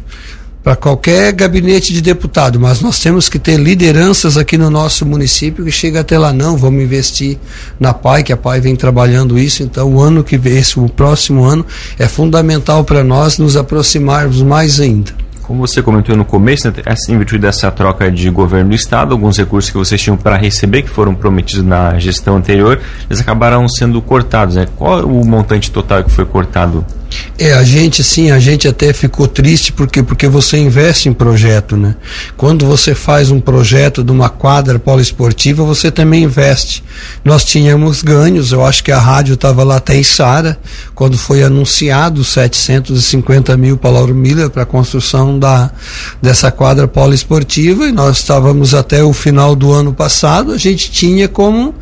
para 0.63 0.77
qualquer 0.77 1.33
gabinete 1.33 1.93
de 1.93 2.01
deputado, 2.01 2.61
mas 2.61 2.81
nós 2.81 3.01
temos 3.01 3.29
que 3.29 3.39
ter 3.39 3.59
lideranças 3.59 4.37
aqui 4.37 4.57
no 4.57 4.71
nosso 4.71 5.05
município 5.05 5.65
que 5.65 5.73
chega 5.73 6.01
até 6.01 6.17
lá 6.19 6.33
não, 6.33 6.57
vamos 6.57 6.83
investir 6.83 7.39
na 7.81 7.93
PAI, 7.93 8.23
que 8.23 8.33
a 8.33 8.37
PAI 8.37 8.61
vem 8.61 8.77
trabalhando 8.77 9.39
isso, 9.39 9.63
então 9.63 9.95
o 9.95 10.01
ano 10.01 10.23
que 10.23 10.37
vem, 10.37 10.59
esse, 10.59 10.79
o 10.79 10.89
próximo 10.89 11.45
ano 11.45 11.67
é 11.99 12.07
fundamental 12.07 12.85
para 12.85 13.03
nós 13.03 13.39
nos 13.39 13.57
aproximarmos 13.57 14.43
mais 14.43 14.79
ainda. 14.79 15.13
Como 15.43 15.67
você 15.67 15.83
comentou 15.83 16.17
no 16.17 16.25
começo, 16.25 16.69
né, 16.69 16.75
em 17.09 17.19
virtude 17.19 17.41
dessa 17.41 17.71
troca 17.71 18.11
de 18.11 18.31
governo 18.31 18.71
do 18.71 18.77
Estado, 18.77 19.13
alguns 19.13 19.37
recursos 19.37 19.71
que 19.71 19.77
vocês 19.77 20.01
tinham 20.01 20.17
para 20.17 20.37
receber, 20.37 20.83
que 20.83 20.89
foram 20.89 21.15
prometidos 21.15 21.65
na 21.65 21.99
gestão 21.99 22.37
anterior, 22.37 22.81
eles 23.09 23.21
acabaram 23.21 23.69
sendo 23.69 24.01
cortados. 24.01 24.57
Né? 24.57 24.67
Qual 24.77 25.01
é 25.01 25.05
o 25.05 25.25
montante 25.25 25.71
total 25.71 26.05
que 26.05 26.11
foi 26.11 26.25
cortado 26.25 26.85
é, 27.39 27.53
a 27.55 27.63
gente 27.63 28.05
sim, 28.05 28.31
a 28.31 28.39
gente 28.39 28.69
até 28.69 28.93
ficou 28.93 29.27
triste 29.27 29.73
porque 29.73 30.03
porque 30.03 30.29
você 30.29 30.59
investe 30.59 31.09
em 31.09 31.13
projeto, 31.13 31.77
né? 31.77 31.97
Quando 32.37 32.67
você 32.67 32.95
faz 32.95 33.31
um 33.31 33.41
projeto 33.41 34.05
de 34.05 34.13
uma 34.13 34.29
quadra 34.29 34.79
poliesportiva, 34.79 35.65
você 35.65 35.91
também 35.91 36.25
investe. 36.25 36.85
Nós 37.25 37.45
tínhamos 37.45 38.03
ganhos, 38.03 38.53
eu 38.53 38.65
acho 38.65 38.85
que 38.85 38.93
a 38.93 38.99
rádio 38.99 39.35
estava 39.35 39.65
lá 39.65 39.77
até 39.77 39.97
em 39.97 40.03
Sara, 40.03 40.59
quando 40.95 41.19
foi 41.19 41.43
anunciado 41.43 42.23
750 42.23 43.57
mil 43.57 43.77
para 43.77 43.91
Lauro 43.91 44.15
Miller 44.15 44.51
para 44.51 44.63
a 44.63 44.67
da, 45.39 45.71
dessa 46.21 46.51
quadra 46.51 46.87
poliesportiva 46.89 47.87
e 47.87 47.93
nós 47.93 48.19
estávamos 48.19 48.75
até 48.75 49.03
o 49.03 49.13
final 49.13 49.55
do 49.55 49.73
ano 49.73 49.93
passado, 49.93 50.53
a 50.53 50.59
gente 50.59 50.91
tinha 50.91 51.29
como 51.29 51.75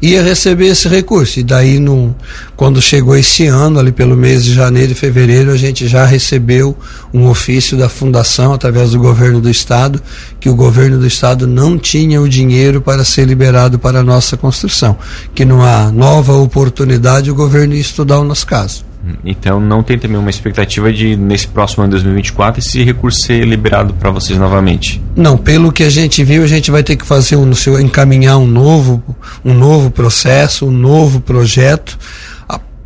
ia 0.00 0.22
receber 0.22 0.68
esse 0.68 0.88
recurso. 0.88 1.40
E 1.40 1.42
daí, 1.42 1.78
no, 1.78 2.14
quando 2.56 2.80
chegou 2.80 3.16
esse 3.16 3.46
ano, 3.46 3.78
ali 3.78 3.92
pelo 3.92 4.16
mês 4.16 4.44
de 4.44 4.54
janeiro 4.54 4.92
e 4.92 4.94
fevereiro, 4.94 5.50
a 5.50 5.56
gente 5.56 5.88
já 5.88 6.04
recebeu 6.04 6.76
um 7.12 7.26
ofício 7.28 7.76
da 7.76 7.88
Fundação, 7.88 8.52
através 8.52 8.90
do 8.90 8.98
governo 8.98 9.40
do 9.40 9.50
Estado, 9.50 10.02
que 10.38 10.48
o 10.48 10.54
governo 10.54 10.98
do 10.98 11.06
Estado 11.06 11.46
não 11.46 11.78
tinha 11.78 12.20
o 12.20 12.28
dinheiro 12.28 12.80
para 12.80 13.04
ser 13.04 13.26
liberado 13.26 13.78
para 13.78 14.00
a 14.00 14.02
nossa 14.02 14.36
construção. 14.36 14.96
Que 15.34 15.44
numa 15.44 15.90
nova 15.90 16.34
oportunidade 16.34 17.30
o 17.30 17.34
governo 17.34 17.74
ia 17.74 17.80
estudar 17.80 18.18
o 18.18 18.24
nosso 18.24 18.46
caso. 18.46 18.84
Então 19.24 19.60
não 19.60 19.82
tem 19.82 19.98
também 19.98 20.18
uma 20.18 20.30
expectativa 20.30 20.92
de 20.92 21.16
nesse 21.16 21.46
próximo 21.46 21.84
ano 21.84 21.92
2024 21.92 22.60
esse 22.60 22.82
recurso 22.82 23.20
ser 23.20 23.44
liberado 23.44 23.94
para 23.94 24.10
vocês 24.10 24.38
novamente? 24.38 25.02
Não, 25.14 25.36
pelo 25.36 25.72
que 25.72 25.82
a 25.82 25.90
gente 25.90 26.22
viu, 26.24 26.42
a 26.42 26.46
gente 26.46 26.70
vai 26.70 26.82
ter 26.82 26.96
que 26.96 27.06
fazer 27.06 27.36
um, 27.36 27.50
encaminhar 27.80 28.38
um 28.38 28.46
novo, 28.46 29.02
um 29.44 29.54
novo 29.54 29.90
processo, 29.90 30.66
um 30.66 30.70
novo 30.70 31.20
projeto 31.20 31.98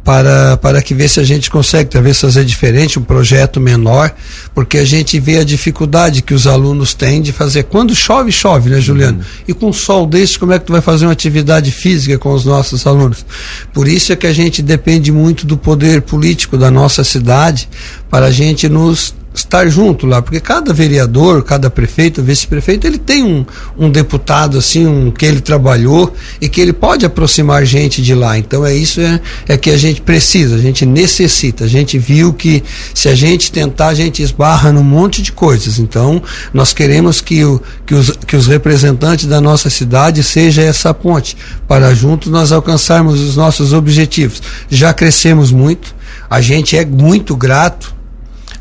para, 0.04 0.56
para 0.56 0.82
que 0.82 0.94
ver 0.94 1.08
se 1.08 1.20
a 1.20 1.24
gente 1.24 1.50
consegue 1.50 1.90
talvez 1.90 2.20
fazer 2.20 2.44
diferente, 2.44 2.98
um 2.98 3.02
projeto 3.02 3.60
menor, 3.60 4.12
porque 4.54 4.78
a 4.78 4.84
gente 4.84 5.20
vê 5.20 5.38
a 5.38 5.44
dificuldade 5.44 6.22
que 6.22 6.32
os 6.32 6.46
alunos 6.46 6.94
têm 6.94 7.20
de 7.20 7.32
fazer. 7.32 7.64
Quando 7.64 7.94
chove, 7.94 8.32
chove, 8.32 8.70
né, 8.70 8.80
Juliano? 8.80 9.18
Uhum. 9.18 9.24
E 9.48 9.54
com 9.54 9.72
sol 9.72 10.06
desse, 10.06 10.38
como 10.38 10.52
é 10.52 10.58
que 10.58 10.66
tu 10.66 10.72
vai 10.72 10.80
fazer 10.80 11.06
uma 11.06 11.12
atividade 11.12 11.70
física 11.70 12.18
com 12.18 12.32
os 12.32 12.44
nossos 12.44 12.86
alunos? 12.86 13.24
Por 13.72 13.86
isso 13.86 14.12
é 14.12 14.16
que 14.16 14.26
a 14.26 14.32
gente 14.32 14.62
depende 14.62 15.12
muito 15.12 15.46
do 15.46 15.56
poder 15.56 16.02
político 16.02 16.56
da 16.56 16.70
nossa 16.70 17.04
cidade 17.04 17.68
para 18.08 18.26
a 18.26 18.30
gente 18.30 18.68
nos 18.68 19.14
estar 19.32 19.68
junto 19.68 20.06
lá, 20.06 20.20
porque 20.20 20.40
cada 20.40 20.72
vereador, 20.72 21.44
cada 21.44 21.70
prefeito, 21.70 22.22
vice-prefeito, 22.22 22.86
ele 22.86 22.98
tem 22.98 23.22
um, 23.22 23.46
um 23.78 23.88
deputado 23.88 24.58
assim, 24.58 24.86
um 24.86 25.10
que 25.10 25.24
ele 25.24 25.40
trabalhou 25.40 26.12
e 26.40 26.48
que 26.48 26.60
ele 26.60 26.72
pode 26.72 27.06
aproximar 27.06 27.64
gente 27.64 28.02
de 28.02 28.12
lá. 28.12 28.36
Então 28.36 28.66
é 28.66 28.74
isso 28.74 29.00
é, 29.00 29.20
é 29.48 29.56
que 29.56 29.70
a 29.70 29.76
gente 29.76 30.00
precisa, 30.00 30.56
a 30.56 30.58
gente 30.58 30.84
necessita. 30.84 31.64
A 31.64 31.68
gente 31.68 31.96
viu 31.96 32.32
que 32.32 32.62
se 32.92 33.08
a 33.08 33.14
gente 33.14 33.52
tentar, 33.52 33.88
a 33.88 33.94
gente 33.94 34.20
esbarra 34.20 34.72
num 34.72 34.82
monte 34.82 35.22
de 35.22 35.30
coisas. 35.30 35.78
Então 35.78 36.20
nós 36.52 36.72
queremos 36.72 37.20
que, 37.20 37.44
o, 37.44 37.62
que, 37.86 37.94
os, 37.94 38.10
que 38.26 38.34
os 38.34 38.48
representantes 38.48 39.26
da 39.26 39.40
nossa 39.40 39.70
cidade 39.70 40.24
seja 40.24 40.62
essa 40.62 40.92
ponte 40.92 41.36
para 41.68 41.94
juntos 41.94 42.32
nós 42.32 42.50
alcançarmos 42.50 43.20
os 43.20 43.36
nossos 43.36 43.72
objetivos. 43.72 44.42
Já 44.68 44.92
crescemos 44.92 45.52
muito, 45.52 45.94
a 46.28 46.40
gente 46.40 46.76
é 46.76 46.84
muito 46.84 47.36
grato 47.36 47.99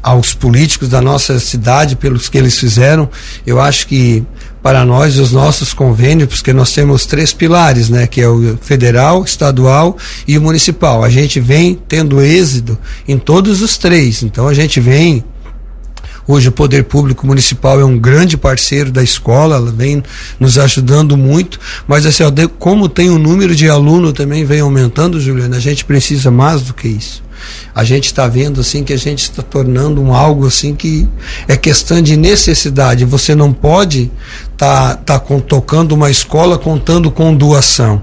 aos 0.01 0.33
políticos 0.33 0.89
da 0.89 1.01
nossa 1.01 1.39
cidade 1.39 1.95
pelos 1.95 2.29
que 2.29 2.37
eles 2.37 2.57
fizeram. 2.57 3.09
Eu 3.45 3.59
acho 3.59 3.87
que 3.87 4.23
para 4.61 4.83
nós 4.85 5.17
os 5.17 5.31
nossos 5.31 5.73
convênios, 5.73 6.29
porque 6.29 6.53
nós 6.53 6.71
temos 6.71 7.05
três 7.05 7.33
pilares, 7.33 7.89
né, 7.89 8.07
que 8.07 8.21
é 8.21 8.27
o 8.27 8.57
federal, 8.61 9.23
estadual 9.23 9.97
e 10.27 10.37
o 10.37 10.41
municipal. 10.41 11.03
A 11.03 11.09
gente 11.09 11.39
vem 11.39 11.79
tendo 11.87 12.21
êxito 12.21 12.77
em 13.07 13.17
todos 13.17 13.61
os 13.61 13.77
três. 13.77 14.23
Então 14.23 14.47
a 14.47 14.53
gente 14.53 14.79
vem 14.79 15.23
Hoje 16.27 16.47
o 16.47 16.51
poder 16.51 16.83
público 16.83 17.25
municipal 17.25 17.79
é 17.79 17.83
um 17.83 17.97
grande 17.97 18.37
parceiro 18.37 18.91
da 18.91 19.01
escola, 19.01 19.55
ela 19.55 19.71
vem 19.71 20.03
nos 20.39 20.59
ajudando 20.59 21.17
muito, 21.17 21.59
mas 21.87 22.05
assim, 22.05 22.23
como 22.59 22.87
tem 22.87 23.09
o 23.09 23.17
número 23.17 23.55
de 23.55 23.67
aluno 23.67 24.13
também 24.13 24.45
vem 24.45 24.59
aumentando, 24.59 25.19
Juliana, 25.19 25.57
a 25.57 25.59
gente 25.59 25.83
precisa 25.83 26.29
mais 26.29 26.61
do 26.61 26.71
que 26.71 26.87
isso 26.87 27.23
a 27.73 27.83
gente 27.83 28.05
está 28.05 28.27
vendo 28.27 28.61
assim 28.61 28.83
que 28.83 28.93
a 28.93 28.97
gente 28.97 29.23
está 29.23 29.41
tornando 29.41 30.01
um 30.01 30.13
algo 30.13 30.47
assim 30.47 30.75
que 30.75 31.07
é 31.47 31.55
questão 31.55 32.01
de 32.01 32.17
necessidade. 32.17 33.05
Você 33.05 33.35
não 33.35 33.53
pode 33.53 34.11
estar 34.51 34.95
tá, 34.97 35.19
tá 35.19 35.39
tocando 35.39 35.93
uma 35.93 36.09
escola 36.09 36.57
contando 36.57 37.11
com 37.11 37.35
doação. 37.35 38.01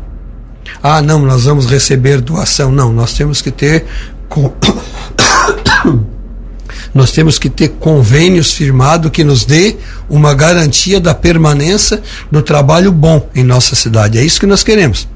Ah, 0.82 1.00
não, 1.00 1.20
nós 1.20 1.44
vamos 1.44 1.66
receber 1.66 2.20
doação. 2.20 2.70
Não, 2.72 2.92
nós 2.92 3.12
temos 3.14 3.40
que 3.42 3.50
ter 3.50 3.84
nós 6.94 7.12
temos 7.12 7.38
que 7.38 7.48
ter 7.50 7.68
convênios 7.80 8.52
firmados 8.52 9.10
que 9.10 9.22
nos 9.22 9.44
dê 9.44 9.76
uma 10.08 10.34
garantia 10.34 10.98
da 11.00 11.14
permanência 11.14 12.02
do 12.30 12.42
trabalho 12.42 12.90
bom 12.90 13.28
em 13.34 13.44
nossa 13.44 13.76
cidade. 13.76 14.18
É 14.18 14.24
isso 14.24 14.40
que 14.40 14.46
nós 14.46 14.64
queremos. 14.64 15.06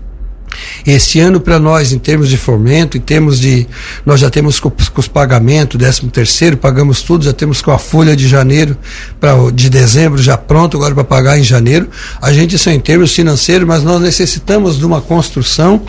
Esse 0.87 1.21
ano 1.21 1.41
para 1.41 1.59
nós, 1.59 1.93
em 1.93 1.99
termos 1.99 2.29
de 2.29 2.37
fomento, 2.37 2.97
em 2.97 3.01
termos 3.01 3.39
de. 3.39 3.67
Nós 4.05 4.21
já 4.21 4.31
temos 4.31 4.59
com, 4.59 4.71
com 4.71 5.01
os 5.01 5.09
pagamentos, 5.09 5.79
13 5.79 6.09
terceiro, 6.09 6.57
pagamos 6.57 7.03
tudo, 7.03 7.25
já 7.25 7.33
temos 7.33 7.61
com 7.61 7.71
a 7.71 7.79
folha 7.79 8.17
de 8.17 8.27
janeiro, 8.29 8.77
pra, 9.19 9.35
de 9.53 9.69
dezembro 9.71 10.21
já 10.23 10.37
pronto 10.37 10.77
agora 10.77 10.95
para 10.95 11.05
pagar 11.05 11.39
em 11.39 11.43
janeiro. 11.43 11.89
A 12.21 12.33
gente 12.33 12.57
isso 12.57 12.69
é 12.69 12.75
em 12.75 12.81
termos 12.81 13.15
financeiros, 13.15 13.67
mas 13.67 13.83
nós 13.83 14.01
necessitamos 14.01 14.79
de 14.79 14.85
uma 14.85 15.01
construção, 15.01 15.83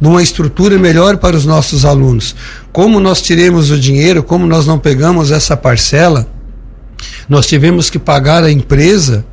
de 0.00 0.06
uma 0.06 0.22
estrutura 0.22 0.78
melhor 0.78 1.16
para 1.16 1.36
os 1.36 1.46
nossos 1.46 1.84
alunos. 1.84 2.34
Como 2.72 3.00
nós 3.00 3.22
tiremos 3.22 3.70
o 3.70 3.78
dinheiro, 3.78 4.22
como 4.22 4.46
nós 4.46 4.66
não 4.66 4.78
pegamos 4.78 5.30
essa 5.30 5.56
parcela, 5.56 6.26
nós 7.28 7.46
tivemos 7.46 7.90
que 7.90 7.98
pagar 7.98 8.44
a 8.44 8.50
empresa 8.50 9.24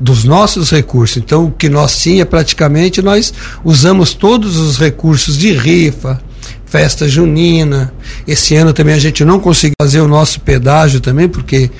dos 0.00 0.24
nossos 0.24 0.70
recursos. 0.70 1.16
Então, 1.16 1.46
o 1.46 1.50
que 1.50 1.68
nós 1.68 1.98
tinha 1.98 2.26
praticamente, 2.26 3.02
nós 3.02 3.32
usamos 3.64 4.12
todos 4.14 4.56
os 4.56 4.78
recursos 4.78 5.36
de 5.36 5.52
rifa, 5.52 6.20
festa 6.66 7.08
junina. 7.08 7.92
Esse 8.26 8.54
ano 8.56 8.72
também 8.72 8.94
a 8.94 8.98
gente 8.98 9.24
não 9.24 9.38
conseguiu 9.38 9.74
fazer 9.80 10.00
o 10.00 10.08
nosso 10.08 10.40
pedágio 10.40 11.00
também, 11.00 11.28
porque 11.28 11.70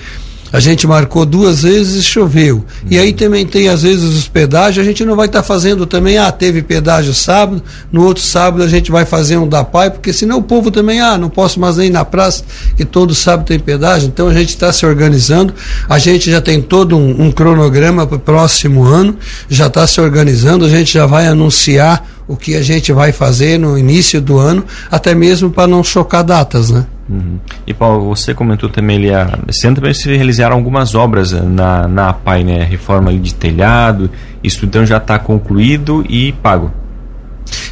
a 0.55 0.61
gente 0.61 0.87
marcou 0.87 1.27
duas 1.27 1.63
vezes 1.63 2.05
choveu. 2.05 2.65
E 2.89 2.97
aí 2.97 3.13
também 3.13 3.45
tem, 3.45 3.69
às 3.69 3.83
vezes, 3.83 4.05
os 4.05 4.29
pedágios, 4.29 4.87
a 4.87 4.89
gente 4.89 5.05
não 5.05 5.17
vai 5.17 5.27
estar 5.27 5.41
tá 5.41 5.43
fazendo 5.43 5.85
também, 5.85 6.17
ah, 6.17 6.31
teve 6.31 6.63
pedágio 6.63 7.13
sábado, 7.13 7.61
no 7.91 8.05
outro 8.05 8.23
sábado 8.23 8.63
a 8.63 8.69
gente 8.69 8.93
vai 8.93 9.05
fazer 9.05 9.37
um 9.37 9.49
da 9.49 9.65
PAI, 9.65 9.91
porque 9.91 10.13
senão 10.13 10.39
o 10.39 10.43
povo 10.45 10.71
também, 10.71 11.01
ah, 11.01 11.19
não 11.19 11.29
posso 11.29 11.59
mais 11.59 11.77
ir 11.79 11.91
na 11.91 12.05
praça, 12.05 12.45
que 12.77 12.85
todo 12.85 13.17
sábado 13.17 13.47
tem 13.47 13.59
pedágio. 13.59 14.07
Então 14.07 14.29
a 14.29 14.33
gente 14.33 14.51
está 14.51 14.73
se 14.73 14.87
organizando, 14.87 15.53
a 15.89 15.99
gente 15.99 16.31
já 16.31 16.41
tem 16.41 16.63
todo 16.63 16.97
um, 16.97 17.25
um 17.25 17.33
cronograma 17.33 18.07
para 18.07 18.17
o 18.17 18.21
próximo 18.21 18.85
ano, 18.85 19.19
já 19.49 19.67
está 19.67 19.85
se 19.89 20.01
organizando, 20.01 20.65
a 20.65 20.69
gente 20.69 20.95
já 20.95 21.05
vai 21.05 21.27
anunciar 21.27 22.09
o 22.29 22.37
que 22.37 22.55
a 22.55 22.63
gente 22.63 22.93
vai 22.93 23.11
fazer 23.11 23.59
no 23.59 23.77
início 23.77 24.21
do 24.21 24.39
ano, 24.39 24.65
até 24.89 25.17
mesmo 25.17 25.51
para 25.51 25.67
não 25.67 25.83
chocar 25.83 26.23
datas, 26.23 26.71
né? 26.71 26.87
Uhum. 27.09 27.39
E 27.67 27.75
Paulo, 27.75 28.15
você 28.15 28.33
comentou 28.33 28.69
também 28.69 28.97
ali, 28.97 29.33
esse 29.49 29.67
ano 29.67 29.77
também 29.77 29.93
se 29.93 30.15
realizaram 30.15 30.57
algumas 30.57 30.95
obras 30.95 31.33
na, 31.33 31.87
na 31.87 32.09
APAI, 32.11 32.45
né? 32.45 32.65
Reforma 32.65 33.11
ali 33.11 33.19
de 33.19 33.35
telhado, 33.35 34.11
isso 34.43 34.65
então 34.65 34.87
já 34.87 34.97
está 34.97 35.19
concluído 35.19 36.05
e 36.09 36.33
pago. 36.33 36.73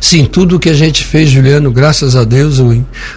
Sim, 0.00 0.26
tudo 0.26 0.58
que 0.58 0.68
a 0.68 0.74
gente 0.74 1.04
fez, 1.04 1.30
Juliano, 1.30 1.70
graças 1.70 2.14
a 2.14 2.24
Deus, 2.24 2.60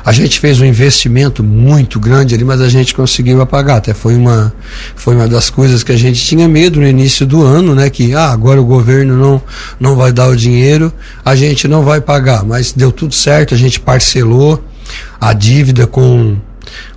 a 0.05 0.11
gente 0.13 0.39
fez 0.39 0.61
um 0.61 0.65
investimento 0.65 1.43
muito 1.43 1.99
grande 1.99 2.33
ali, 2.33 2.43
mas 2.43 2.61
a 2.61 2.69
gente 2.69 2.93
conseguiu 2.93 3.41
apagar. 3.41 3.77
Até 3.77 3.93
foi 3.93 4.15
uma, 4.15 4.53
foi 4.95 5.15
uma 5.15 5.27
das 5.27 5.49
coisas 5.49 5.83
que 5.83 5.91
a 5.91 5.97
gente 5.97 6.23
tinha 6.23 6.47
medo 6.47 6.79
no 6.79 6.87
início 6.87 7.25
do 7.25 7.43
ano, 7.43 7.75
né? 7.75 7.89
Que 7.89 8.13
ah, 8.13 8.31
agora 8.31 8.61
o 8.61 8.65
governo 8.65 9.17
não, 9.17 9.41
não 9.79 9.95
vai 9.95 10.13
dar 10.13 10.27
o 10.27 10.35
dinheiro, 10.35 10.93
a 11.25 11.35
gente 11.35 11.67
não 11.67 11.83
vai 11.83 11.99
pagar. 11.99 12.45
Mas 12.45 12.71
deu 12.71 12.91
tudo 12.91 13.13
certo, 13.13 13.53
a 13.53 13.57
gente 13.57 13.79
parcelou 13.79 14.63
a 15.19 15.33
dívida 15.33 15.87
com 15.87 16.37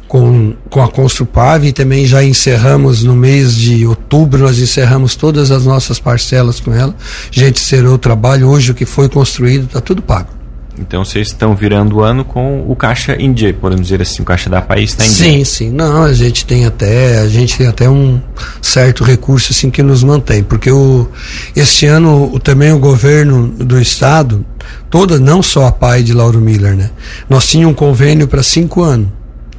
com, 0.09 0.55
com 0.71 0.83
a 0.83 0.89
Construpav 0.89 1.65
e 1.65 1.73
também 1.73 2.07
já 2.07 2.25
encerramos 2.25 3.05
no 3.05 3.15
mês 3.15 3.55
de 3.55 3.87
outubro, 3.87 4.41
nós 4.41 4.59
encerramos 4.59 5.15
todas 5.15 5.51
as 5.51 5.67
nossas 5.67 6.01
parcelas 6.01 6.59
com 6.59 6.73
ela. 6.73 6.97
Gente 7.31 7.63
zerou 7.63 7.97
o 7.97 7.99
trabalho, 7.99 8.49
hoje 8.49 8.73
o 8.73 8.75
que 8.75 8.87
foi 8.87 9.09
construído 9.11 9.67
está 9.67 9.83
tudo 9.83 10.01
pago. 10.01 10.38
Então 10.79 11.05
vocês 11.05 11.29
estão 11.29 11.55
virando 11.55 11.97
o 11.97 12.03
ano 12.03 12.25
com 12.25 12.65
o 12.69 12.77
caixa 12.77 13.17
em 13.19 13.33
dia, 13.33 13.53
podemos 13.53 13.87
dizer 13.89 14.01
assim, 14.01 14.23
o 14.23 14.25
caixa 14.25 14.49
da 14.49 14.63
país 14.63 14.91
está 14.91 15.05
em 15.05 15.09
sim, 15.09 15.23
dia. 15.23 15.33
Sim, 15.33 15.45
sim. 15.45 15.71
Não, 15.71 16.05
a 16.05 16.13
gente 16.13 16.47
tem 16.47 16.65
até, 16.67 17.19
a 17.19 17.29
gente 17.29 17.59
tem 17.59 17.67
até 17.67 17.89
um 17.89 18.21
certo 18.63 19.03
recurso 19.03 19.53
assim 19.53 19.71
que 19.71 19.83
nos 19.83 20.03
mantém, 20.05 20.43
porque 20.43 20.71
o 20.71 21.09
este 21.55 21.87
ano 21.87 22.31
o, 22.33 22.39
também 22.39 22.73
o 22.73 22.79
governo 22.79 23.49
do 23.49 23.81
estado, 23.81 24.45
toda, 24.89 25.19
não 25.19 25.43
só 25.43 25.67
a 25.67 25.73
PAI 25.73 26.03
de 26.03 26.13
Lauro 26.13 26.41
Miller, 26.41 26.77
né? 26.77 26.91
Nós 27.29 27.47
tínhamos 27.47 27.73
um 27.73 27.75
convênio 27.75 28.29
para 28.29 28.43
cinco 28.43 28.83
anos. 28.83 29.09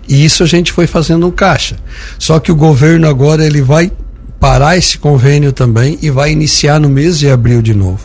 E 0.08 0.26
isso 0.26 0.42
a 0.42 0.48
gente 0.48 0.72
foi 0.72 0.88
fazendo 0.88 1.28
um 1.28 1.32
caixa. 1.32 1.76
Só 2.18 2.40
que 2.40 2.52
o 2.52 2.56
governo 2.56 3.08
agora 3.08 3.46
ele 3.46 3.62
vai 3.62 3.92
parar 4.40 4.78
esse 4.78 4.98
convênio 4.98 5.52
também 5.52 6.00
e 6.02 6.10
vai 6.10 6.32
iniciar 6.32 6.80
no 6.80 6.90
mês 6.90 7.20
de 7.20 7.30
abril 7.30 7.62
de 7.62 7.76
novo. 7.76 8.00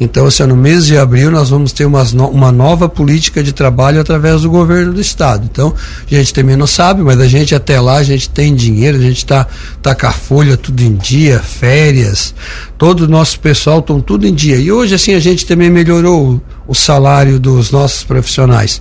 Então, 0.00 0.26
assim, 0.26 0.44
no 0.44 0.56
mês 0.56 0.86
de 0.86 0.96
abril 0.96 1.30
nós 1.30 1.50
vamos 1.50 1.72
ter 1.72 1.84
umas 1.84 2.12
no, 2.12 2.28
uma 2.28 2.50
nova 2.50 2.88
política 2.88 3.42
de 3.42 3.52
trabalho 3.52 4.00
através 4.00 4.42
do 4.42 4.50
governo 4.50 4.92
do 4.92 5.00
estado. 5.00 5.48
Então, 5.50 5.74
a 6.10 6.14
gente 6.14 6.34
também 6.34 6.56
não 6.56 6.66
sabe, 6.66 7.02
mas 7.02 7.20
a 7.20 7.28
gente 7.28 7.54
até 7.54 7.80
lá, 7.80 7.96
a 7.96 8.02
gente 8.02 8.28
tem 8.28 8.54
dinheiro, 8.54 8.98
a 8.98 9.00
gente 9.00 9.18
está 9.18 9.46
tá 9.80 9.94
com 9.94 10.06
a 10.06 10.12
folha 10.12 10.56
tudo 10.56 10.80
em 10.82 10.94
dia, 10.94 11.38
férias, 11.38 12.34
todo 12.76 13.02
o 13.02 13.08
nosso 13.08 13.38
pessoal 13.38 13.78
estão 13.78 14.00
tudo 14.00 14.26
em 14.26 14.34
dia. 14.34 14.56
E 14.56 14.72
hoje, 14.72 14.94
assim, 14.94 15.14
a 15.14 15.20
gente 15.20 15.46
também 15.46 15.70
melhorou 15.70 16.42
o, 16.66 16.74
salário 16.74 17.38
dos 17.38 17.70
nossos 17.70 18.02
profissionais. 18.02 18.80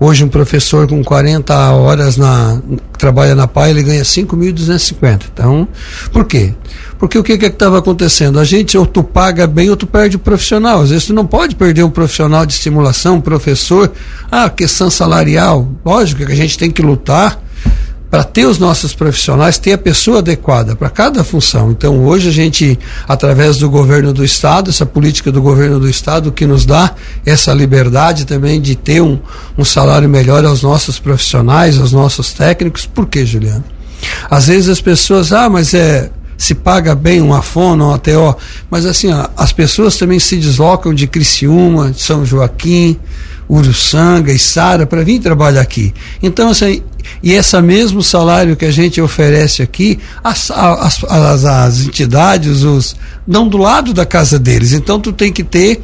Hoje 0.00 0.24
um 0.24 0.28
professor 0.28 0.88
com 0.88 1.04
40 1.04 1.54
horas 1.72 2.16
na 2.16 2.60
trabalha 2.98 3.34
na 3.34 3.46
PAI, 3.46 3.70
ele 3.70 3.82
ganha 3.82 4.02
5.250. 4.02 5.26
Então, 5.32 5.68
por 6.10 6.24
quê? 6.24 6.52
Porque 6.98 7.16
o 7.16 7.22
que 7.22 7.38
que 7.38 7.46
estava 7.46 7.78
acontecendo? 7.78 8.40
A 8.40 8.44
gente 8.44 8.76
ou 8.76 8.84
tu 8.84 9.04
paga 9.04 9.46
bem 9.46 9.70
ou 9.70 9.76
tu 9.76 9.86
perde 9.86 10.16
o 10.16 10.18
profissional. 10.18 10.80
Às 10.80 10.90
vezes 10.90 11.06
tu 11.06 11.14
não 11.14 11.26
pode 11.26 11.54
perder 11.54 11.84
um 11.84 11.90
profissional 11.90 12.44
de 12.44 12.54
estimulação, 12.54 13.16
um 13.16 13.20
professor. 13.20 13.92
Ah, 14.30 14.50
questão 14.50 14.90
salarial. 14.90 15.68
Lógico 15.84 16.26
que 16.26 16.32
a 16.32 16.36
gente 16.36 16.58
tem 16.58 16.70
que 16.70 16.82
lutar 16.82 17.40
para 18.10 18.24
ter 18.24 18.46
os 18.46 18.58
nossos 18.58 18.94
profissionais, 18.94 19.58
ter 19.58 19.74
a 19.74 19.78
pessoa 19.78 20.18
adequada 20.18 20.74
para 20.74 20.88
cada 20.88 21.22
função. 21.22 21.70
Então, 21.70 22.04
hoje 22.06 22.28
a 22.28 22.32
gente, 22.32 22.78
através 23.06 23.58
do 23.58 23.68
governo 23.68 24.12
do 24.12 24.24
Estado, 24.24 24.70
essa 24.70 24.86
política 24.86 25.30
do 25.30 25.42
governo 25.42 25.78
do 25.78 25.88
Estado, 25.88 26.32
que 26.32 26.46
nos 26.46 26.64
dá 26.64 26.94
essa 27.24 27.52
liberdade 27.52 28.24
também 28.24 28.60
de 28.60 28.74
ter 28.74 29.02
um, 29.02 29.18
um 29.56 29.64
salário 29.64 30.08
melhor 30.08 30.44
aos 30.44 30.62
nossos 30.62 30.98
profissionais, 30.98 31.78
aos 31.78 31.92
nossos 31.92 32.32
técnicos. 32.32 32.86
Por 32.86 33.06
quê, 33.06 33.26
Juliano? 33.26 33.64
Às 34.30 34.46
vezes 34.46 34.68
as 34.68 34.80
pessoas, 34.80 35.32
ah, 35.32 35.48
mas 35.50 35.74
é 35.74 36.10
se 36.38 36.54
paga 36.54 36.94
bem 36.94 37.20
uma 37.20 37.42
fono, 37.42 37.88
um 37.88 37.92
ATO, 37.92 38.36
mas 38.70 38.86
assim, 38.86 39.12
ó, 39.12 39.28
as 39.36 39.52
pessoas 39.52 39.96
também 39.96 40.20
se 40.20 40.36
deslocam 40.36 40.94
de 40.94 41.08
Criciúma, 41.08 41.90
de 41.90 42.00
São 42.00 42.24
Joaquim, 42.24 42.96
Uruçanga 43.50 44.32
e 44.32 44.38
Sara 44.38 44.86
para 44.86 45.02
vir 45.02 45.18
trabalhar 45.18 45.60
aqui. 45.60 45.92
Então, 46.22 46.50
assim, 46.50 46.82
e 47.22 47.32
esse 47.32 47.60
mesmo 47.60 48.02
salário 48.02 48.54
que 48.54 48.64
a 48.64 48.70
gente 48.70 49.00
oferece 49.00 49.62
aqui, 49.62 49.98
as, 50.22 50.50
as, 50.52 51.04
as, 51.04 51.44
as 51.44 51.80
entidades 51.80 52.62
os 52.62 52.94
dão 53.26 53.48
do 53.48 53.58
lado 53.58 53.92
da 53.92 54.06
casa 54.06 54.38
deles. 54.38 54.72
Então, 54.72 55.00
tu 55.00 55.12
tem 55.12 55.32
que 55.32 55.42
ter 55.42 55.82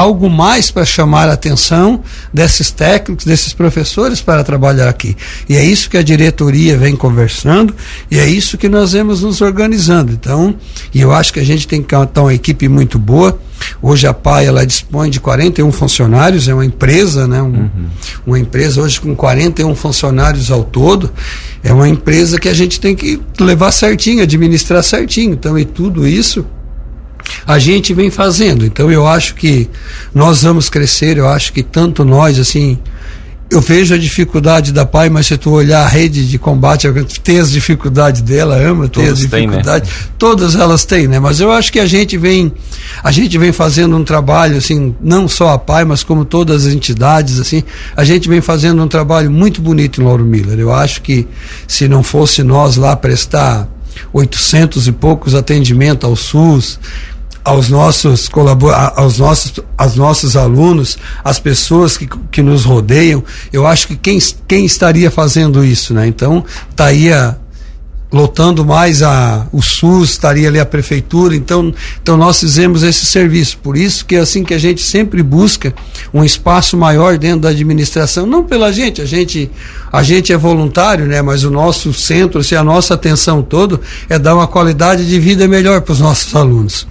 algo 0.00 0.30
mais 0.30 0.70
para 0.70 0.84
chamar 0.84 1.28
a 1.28 1.34
atenção 1.34 2.00
desses 2.32 2.70
técnicos, 2.70 3.26
desses 3.26 3.52
professores 3.52 4.22
para 4.22 4.42
trabalhar 4.42 4.88
aqui. 4.88 5.14
E 5.46 5.54
é 5.54 5.62
isso 5.62 5.90
que 5.90 5.98
a 5.98 6.02
diretoria 6.02 6.78
vem 6.78 6.96
conversando 6.96 7.74
e 8.10 8.18
é 8.18 8.26
isso 8.26 8.56
que 8.56 8.68
nós 8.68 8.92
vemos 8.92 9.22
nos 9.22 9.42
organizando. 9.42 10.10
Então, 10.12 10.54
e 10.94 11.02
eu 11.02 11.12
acho 11.12 11.32
que 11.34 11.40
a 11.40 11.44
gente 11.44 11.68
tem 11.68 11.82
que 11.82 11.94
ter 12.06 12.20
uma 12.20 12.32
equipe 12.32 12.66
muito 12.66 12.98
boa. 12.98 13.38
Hoje 13.82 14.06
a 14.06 14.14
PAI 14.14 14.46
ela 14.46 14.64
dispõe 14.64 15.10
de 15.10 15.20
41 15.20 15.70
funcionários, 15.70 16.48
é 16.48 16.54
uma 16.54 16.64
empresa, 16.64 17.28
né? 17.28 17.42
Um, 17.42 17.46
uhum. 17.46 17.70
Uma 18.26 18.38
empresa 18.38 18.80
hoje 18.80 18.98
com 18.98 19.14
41 19.14 19.74
funcionários 19.74 20.50
ao 20.50 20.64
todo. 20.64 21.10
É 21.62 21.70
uma 21.74 21.86
empresa 21.86 22.40
que 22.40 22.48
a 22.48 22.54
gente 22.54 22.80
tem 22.80 22.96
que 22.96 23.20
levar 23.38 23.70
certinho, 23.70 24.22
administrar 24.22 24.82
certinho. 24.82 25.34
Então, 25.34 25.58
e 25.58 25.66
tudo 25.66 26.08
isso 26.08 26.46
a 27.46 27.58
gente 27.58 27.92
vem 27.94 28.10
fazendo. 28.10 28.64
Então 28.64 28.90
eu 28.90 29.06
acho 29.06 29.34
que 29.34 29.68
nós 30.14 30.42
vamos 30.42 30.68
crescer, 30.68 31.18
eu 31.18 31.28
acho 31.28 31.52
que 31.52 31.62
tanto 31.62 32.04
nós, 32.04 32.38
assim, 32.38 32.78
eu 33.50 33.60
vejo 33.60 33.92
a 33.92 33.98
dificuldade 33.98 34.72
da 34.72 34.86
PAI, 34.86 35.10
mas 35.10 35.26
se 35.26 35.36
tu 35.36 35.50
olhar 35.50 35.82
a 35.82 35.88
rede 35.88 36.28
de 36.28 36.38
combate, 36.38 36.86
tem 37.24 37.40
as 37.40 37.50
dificuldades 37.50 38.22
dela, 38.22 38.56
ama 38.56 38.88
ter 38.88 39.10
as 39.10 39.18
dificuldades, 39.18 39.90
né? 39.90 39.96
todas 40.16 40.54
elas 40.54 40.84
têm, 40.84 41.08
né? 41.08 41.18
Mas 41.18 41.40
eu 41.40 41.50
acho 41.50 41.72
que 41.72 41.80
a 41.80 41.86
gente 41.86 42.16
vem, 42.16 42.52
a 43.02 43.10
gente 43.10 43.36
vem 43.36 43.50
fazendo 43.50 43.96
um 43.96 44.04
trabalho, 44.04 44.56
assim, 44.56 44.94
não 45.00 45.26
só 45.26 45.50
a 45.50 45.58
PAI, 45.58 45.84
mas 45.84 46.04
como 46.04 46.24
todas 46.24 46.64
as 46.64 46.72
entidades, 46.72 47.40
assim, 47.40 47.64
a 47.96 48.04
gente 48.04 48.28
vem 48.28 48.40
fazendo 48.40 48.80
um 48.84 48.88
trabalho 48.88 49.30
muito 49.32 49.60
bonito 49.60 50.00
em 50.00 50.04
Lauro 50.04 50.24
Miller. 50.24 50.58
Eu 50.58 50.72
acho 50.72 51.02
que 51.02 51.26
se 51.66 51.88
não 51.88 52.04
fosse 52.04 52.44
nós 52.44 52.76
lá 52.76 52.94
prestar 52.94 53.68
800 54.12 54.86
e 54.86 54.92
poucos 54.92 55.34
atendimentos 55.34 56.08
ao 56.08 56.14
SUS, 56.14 56.78
aos 57.44 57.68
nossos 57.68 58.28
aos 58.96 59.18
nossos, 59.18 59.52
aos 59.76 59.96
nossos 59.96 60.36
alunos, 60.36 60.98
às 61.24 61.38
pessoas 61.38 61.96
que, 61.96 62.08
que 62.30 62.42
nos 62.42 62.64
rodeiam, 62.64 63.22
eu 63.52 63.66
acho 63.66 63.88
que 63.88 63.96
quem, 63.96 64.18
quem 64.46 64.64
estaria 64.64 65.10
fazendo 65.10 65.64
isso, 65.64 65.94
né? 65.94 66.06
Então, 66.06 66.44
estaria 66.68 67.38
lotando 68.12 68.64
mais 68.64 69.02
a, 69.02 69.46
o 69.52 69.62
SUS, 69.62 70.10
estaria 70.10 70.48
ali 70.48 70.58
a 70.58 70.66
prefeitura, 70.66 71.34
então, 71.34 71.72
então 72.02 72.16
nós 72.16 72.40
fizemos 72.40 72.82
esse 72.82 73.06
serviço. 73.06 73.58
Por 73.58 73.76
isso 73.76 74.04
que 74.04 74.16
é 74.16 74.18
assim 74.18 74.42
que 74.42 74.52
a 74.52 74.58
gente 74.58 74.82
sempre 74.82 75.22
busca 75.22 75.72
um 76.12 76.24
espaço 76.24 76.76
maior 76.76 77.16
dentro 77.16 77.42
da 77.42 77.50
administração, 77.50 78.26
não 78.26 78.42
pela 78.42 78.72
gente, 78.72 79.00
a 79.00 79.04
gente 79.04 79.50
a 79.92 80.02
gente 80.02 80.32
é 80.32 80.36
voluntário, 80.36 81.06
né, 81.06 81.22
mas 81.22 81.44
o 81.44 81.50
nosso 81.50 81.92
centro, 81.92 82.40
assim, 82.40 82.54
a 82.54 82.64
nossa 82.64 82.94
atenção 82.94 83.42
todo 83.42 83.80
é 84.08 84.18
dar 84.18 84.34
uma 84.34 84.46
qualidade 84.46 85.06
de 85.06 85.18
vida 85.18 85.46
melhor 85.46 85.80
para 85.80 85.92
os 85.92 86.00
nossos 86.00 86.34
alunos. 86.34 86.86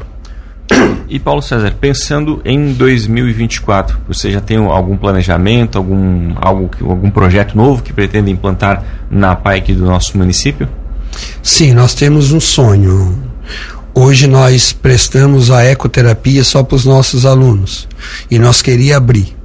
E 1.09 1.17
Paulo 1.17 1.41
César, 1.41 1.75
pensando 1.79 2.39
em 2.45 2.71
2024, 2.73 3.99
você 4.07 4.31
já 4.31 4.39
tem 4.39 4.57
algum 4.57 4.95
planejamento, 4.95 5.77
algum, 5.77 6.33
algo, 6.35 6.69
algum 6.81 7.09
projeto 7.09 7.57
novo 7.57 7.81
que 7.81 7.91
pretende 7.91 8.29
implantar 8.29 8.83
na 9.09 9.35
PAIC 9.35 9.73
do 9.73 9.85
nosso 9.85 10.15
município? 10.17 10.69
Sim, 11.41 11.73
nós 11.73 11.95
temos 11.95 12.31
um 12.31 12.39
sonho. 12.39 13.17
Hoje 13.93 14.27
nós 14.27 14.71
prestamos 14.71 15.49
a 15.49 15.65
ecoterapia 15.65 16.43
só 16.43 16.61
para 16.61 16.75
os 16.75 16.85
nossos 16.85 17.25
alunos 17.25 17.87
e 18.29 18.37
nós 18.37 18.61
queria 18.61 18.97
abrir. 18.97 19.35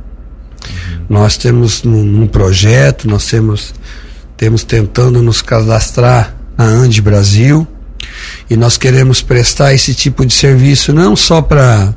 Uhum. 0.68 1.04
Nós 1.08 1.38
temos 1.38 1.82
um, 1.84 2.26
projeto, 2.26 3.08
nós 3.08 3.26
temos, 3.26 3.74
temos 4.36 4.62
tentando 4.62 5.22
nos 5.22 5.40
cadastrar 5.40 6.36
na 6.58 6.64
Ande 6.64 7.00
Brasil 7.00 7.66
e 8.48 8.56
nós 8.56 8.76
queremos 8.76 9.22
prestar 9.22 9.74
esse 9.74 9.94
tipo 9.94 10.24
de 10.24 10.32
serviço 10.32 10.92
não 10.92 11.16
só 11.16 11.40
para 11.40 11.94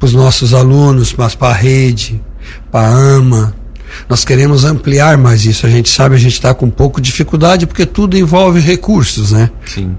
os 0.00 0.12
nossos 0.12 0.52
alunos, 0.54 1.14
mas 1.16 1.34
para 1.34 1.54
a 1.54 1.56
rede, 1.56 2.20
para 2.70 2.88
a 2.88 3.16
AMA. 3.16 3.54
Nós 4.08 4.24
queremos 4.24 4.64
ampliar 4.64 5.16
mais 5.16 5.44
isso. 5.46 5.66
A 5.66 5.70
gente 5.70 5.88
sabe, 5.88 6.14
a 6.14 6.18
gente 6.18 6.34
está 6.34 6.52
com 6.52 6.66
um 6.66 6.70
pouco 6.70 7.00
de 7.00 7.10
dificuldade 7.10 7.66
porque 7.66 7.86
tudo 7.86 8.16
envolve 8.16 8.60
recursos, 8.60 9.32
né? 9.32 9.50
Sim. 9.64 9.96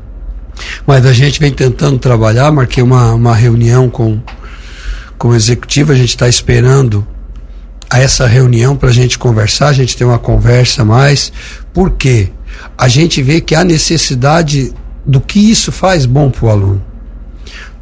Mas 0.85 1.05
a 1.05 1.13
gente 1.13 1.39
vem 1.39 1.51
tentando 1.51 1.97
trabalhar, 1.99 2.51
marquei 2.51 2.83
uma, 2.83 3.13
uma 3.13 3.35
reunião 3.35 3.89
com, 3.89 4.19
com 5.17 5.29
o 5.29 5.35
executivo, 5.35 5.91
a 5.91 5.95
gente 5.95 6.09
está 6.09 6.27
esperando 6.27 7.05
a 7.89 7.99
essa 7.99 8.27
reunião 8.27 8.75
para 8.75 8.89
a 8.89 8.93
gente 8.93 9.17
conversar, 9.17 9.69
a 9.69 9.73
gente 9.73 9.95
tem 9.95 10.05
uma 10.05 10.19
conversa 10.19 10.83
mais, 10.83 11.31
porque 11.73 12.29
a 12.77 12.87
gente 12.87 13.21
vê 13.21 13.39
que 13.39 13.55
há 13.55 13.63
necessidade 13.63 14.73
do 15.07 15.21
que 15.21 15.39
isso 15.39 15.71
faz 15.71 16.05
bom 16.05 16.29
para 16.29 16.45
o 16.45 16.49
aluno. 16.49 16.83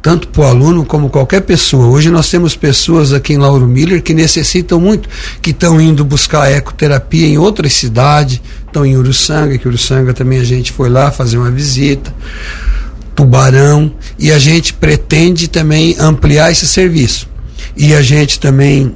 Tanto 0.00 0.28
para 0.28 0.42
o 0.42 0.44
aluno 0.44 0.84
como 0.84 1.10
qualquer 1.10 1.40
pessoa. 1.40 1.86
Hoje 1.86 2.10
nós 2.10 2.30
temos 2.30 2.54
pessoas 2.54 3.12
aqui 3.12 3.32
em 3.32 3.38
Lauro 3.38 3.66
Miller 3.66 4.00
que 4.00 4.14
necessitam 4.14 4.78
muito, 4.78 5.08
que 5.42 5.50
estão 5.50 5.80
indo 5.80 6.04
buscar 6.04 6.48
ecoterapia 6.52 7.26
em 7.26 7.36
outras 7.36 7.72
cidades, 7.72 8.40
estão 8.64 8.86
em 8.86 8.96
Uruçanga, 8.96 9.58
que 9.58 9.66
Uruçanga 9.66 10.14
também 10.14 10.38
a 10.38 10.44
gente 10.44 10.70
foi 10.70 10.88
lá 10.88 11.10
fazer 11.10 11.38
uma 11.38 11.50
visita, 11.50 12.14
Tubarão, 13.16 13.92
e 14.16 14.30
a 14.30 14.38
gente 14.38 14.72
pretende 14.74 15.48
também 15.48 15.96
ampliar 15.98 16.52
esse 16.52 16.68
serviço. 16.68 17.28
E 17.76 17.92
a 17.92 18.02
gente 18.02 18.38
também 18.38 18.94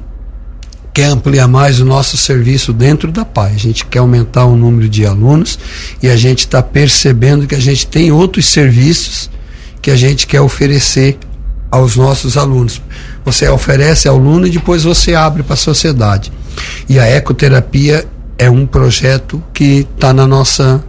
quer 0.93 1.05
ampliar 1.05 1.47
mais 1.47 1.79
o 1.79 1.85
nosso 1.85 2.17
serviço 2.17 2.73
dentro 2.73 3.11
da 3.11 3.23
PAI. 3.23 3.53
A 3.53 3.57
gente 3.57 3.85
quer 3.85 3.99
aumentar 3.99 4.45
o 4.45 4.55
número 4.55 4.89
de 4.89 5.05
alunos 5.05 5.57
e 6.01 6.09
a 6.09 6.15
gente 6.15 6.39
está 6.39 6.61
percebendo 6.61 7.47
que 7.47 7.55
a 7.55 7.59
gente 7.59 7.87
tem 7.87 8.11
outros 8.11 8.47
serviços 8.47 9.29
que 9.81 9.89
a 9.89 9.95
gente 9.95 10.27
quer 10.27 10.41
oferecer 10.41 11.17
aos 11.69 11.95
nossos 11.95 12.37
alunos. 12.37 12.81
Você 13.23 13.47
oferece 13.47 14.07
ao 14.07 14.17
aluno 14.17 14.45
e 14.45 14.51
depois 14.51 14.83
você 14.83 15.15
abre 15.15 15.41
para 15.41 15.53
a 15.53 15.57
sociedade. 15.57 16.31
E 16.87 16.99
a 16.99 17.07
ecoterapia 17.09 18.05
é 18.37 18.49
um 18.49 18.65
projeto 18.65 19.41
que 19.53 19.87
está 19.93 20.13
na 20.13 20.27
nossa 20.27 20.83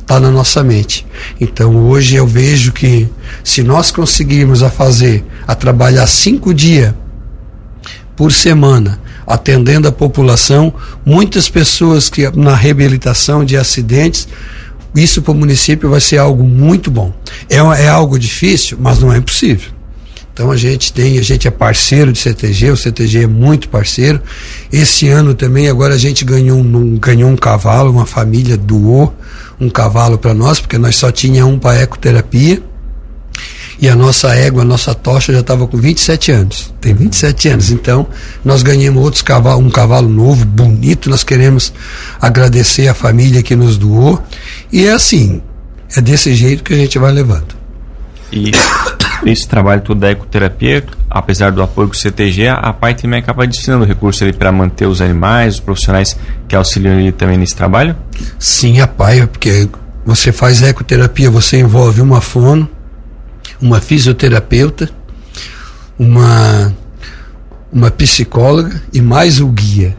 está 0.00 0.20
na 0.20 0.30
nossa 0.30 0.62
mente. 0.62 1.04
Então 1.40 1.88
hoje 1.88 2.14
eu 2.14 2.28
vejo 2.28 2.72
que 2.72 3.08
se 3.42 3.64
nós 3.64 3.90
conseguirmos 3.90 4.62
a 4.62 4.70
fazer, 4.70 5.24
a 5.48 5.54
trabalhar 5.54 6.06
cinco 6.06 6.54
dias 6.54 6.94
por 8.14 8.30
semana, 8.30 9.00
atendendo 9.26 9.88
a 9.88 9.92
população, 9.92 10.72
muitas 11.04 11.48
pessoas 11.48 12.08
que 12.08 12.30
na 12.36 12.54
reabilitação 12.54 13.44
de 13.44 13.56
acidentes, 13.56 14.28
isso 14.94 15.20
para 15.20 15.32
o 15.32 15.34
município 15.34 15.90
vai 15.90 16.00
ser 16.00 16.18
algo 16.18 16.44
muito 16.44 16.90
bom. 16.90 17.12
É, 17.50 17.56
é 17.56 17.88
algo 17.88 18.18
difícil, 18.18 18.78
mas 18.80 19.00
não 19.00 19.12
é 19.12 19.18
impossível. 19.18 19.76
Então 20.32 20.50
a 20.50 20.56
gente 20.56 20.92
tem, 20.92 21.18
a 21.18 21.22
gente 21.22 21.48
é 21.48 21.50
parceiro 21.50 22.12
de 22.12 22.18
CTG, 22.18 22.70
o 22.70 22.76
CTG 22.76 23.22
é 23.22 23.26
muito 23.26 23.70
parceiro. 23.70 24.20
Esse 24.70 25.08
ano 25.08 25.34
também, 25.34 25.66
agora 25.66 25.94
a 25.94 25.98
gente 25.98 26.26
ganhou 26.26 26.58
um, 26.58 26.98
ganhou 26.98 27.30
um 27.30 27.36
cavalo, 27.36 27.90
uma 27.90 28.04
família 28.04 28.54
doou 28.54 29.14
um 29.58 29.70
cavalo 29.70 30.18
para 30.18 30.34
nós, 30.34 30.60
porque 30.60 30.76
nós 30.76 30.96
só 30.96 31.10
tinha 31.10 31.46
um 31.46 31.58
para 31.58 31.80
ecoterapia. 31.80 32.62
E 33.78 33.88
a 33.88 33.94
nossa 33.94 34.34
égua, 34.34 34.62
a 34.62 34.64
nossa 34.64 34.94
tocha 34.94 35.32
já 35.32 35.40
estava 35.40 35.66
com 35.66 35.76
27 35.76 36.32
anos. 36.32 36.74
Tem 36.80 36.94
27 36.94 37.48
anos. 37.48 37.70
Então, 37.70 38.06
nós 38.44 38.62
ganhamos 38.62 39.02
outros 39.02 39.22
um 39.58 39.70
cavalo 39.70 40.08
novo, 40.08 40.44
bonito. 40.46 41.10
Nós 41.10 41.22
queremos 41.22 41.72
agradecer 42.20 42.88
a 42.88 42.94
família 42.94 43.42
que 43.42 43.54
nos 43.54 43.76
doou. 43.76 44.22
E 44.72 44.86
é 44.86 44.92
assim, 44.92 45.42
é 45.94 46.00
desse 46.00 46.34
jeito 46.34 46.64
que 46.64 46.72
a 46.72 46.76
gente 46.76 46.98
vai 46.98 47.12
levando. 47.12 47.54
E 48.32 48.50
esse 49.24 49.46
trabalho 49.46 49.82
todo 49.82 50.00
da 50.00 50.10
ecoterapia, 50.10 50.84
apesar 51.08 51.52
do 51.52 51.62
apoio 51.62 51.88
do 51.88 51.96
CTG, 51.96 52.48
a 52.48 52.72
PAI 52.72 52.94
também 52.94 53.20
acaba 53.20 53.46
destinando 53.46 53.84
recursos 53.84 54.22
ali 54.22 54.32
para 54.32 54.50
manter 54.50 54.86
os 54.86 55.00
animais, 55.00 55.54
os 55.54 55.60
profissionais 55.60 56.16
que 56.48 56.56
auxiliam 56.56 56.94
ali 56.94 57.12
também 57.12 57.36
nesse 57.36 57.54
trabalho? 57.54 57.96
Sim, 58.38 58.80
a 58.80 58.86
PAI, 58.86 59.26
porque 59.26 59.68
você 60.04 60.32
faz 60.32 60.62
ecoterapia, 60.62 61.30
você 61.30 61.58
envolve 61.58 62.00
uma 62.00 62.20
fono, 62.20 62.68
uma 63.66 63.80
fisioterapeuta, 63.80 64.88
uma, 65.98 66.72
uma 67.72 67.90
psicóloga 67.90 68.80
e 68.92 69.00
mais 69.00 69.40
o 69.40 69.48
guia. 69.48 69.96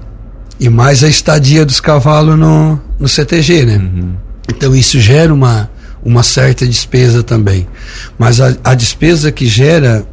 E 0.60 0.69
mais 0.69 1.03
a 1.03 1.08
estadia 1.08 1.63
dos 1.63 1.80
cavalos 1.80 2.38
no, 2.38 2.82
no 2.97 3.08
CTG, 3.08 3.65
né? 3.65 3.77
Uhum. 3.77 4.15
Então 4.49 4.75
isso 4.75 4.99
gera 4.99 5.32
uma, 5.32 5.69
uma 6.03 6.23
certa 6.23 6.65
despesa 6.65 7.21
também. 7.21 7.67
Mas 8.17 8.41
a, 8.41 8.56
a 8.63 8.73
despesa 8.73 9.32
que 9.32 9.45
gera 9.45 10.03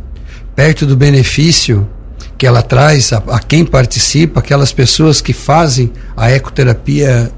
perto 0.54 0.84
do 0.84 0.96
benefício 0.96 1.88
que 2.36 2.46
ela 2.46 2.60
traz 2.60 3.12
a, 3.12 3.22
a, 3.28 3.38
quem 3.38 3.64
participa, 3.64 4.40
aquelas 4.40 4.72
pessoas 4.72 5.20
que 5.20 5.32
fazem 5.32 5.90
a 6.16 6.30
ecoterapia 6.30 7.32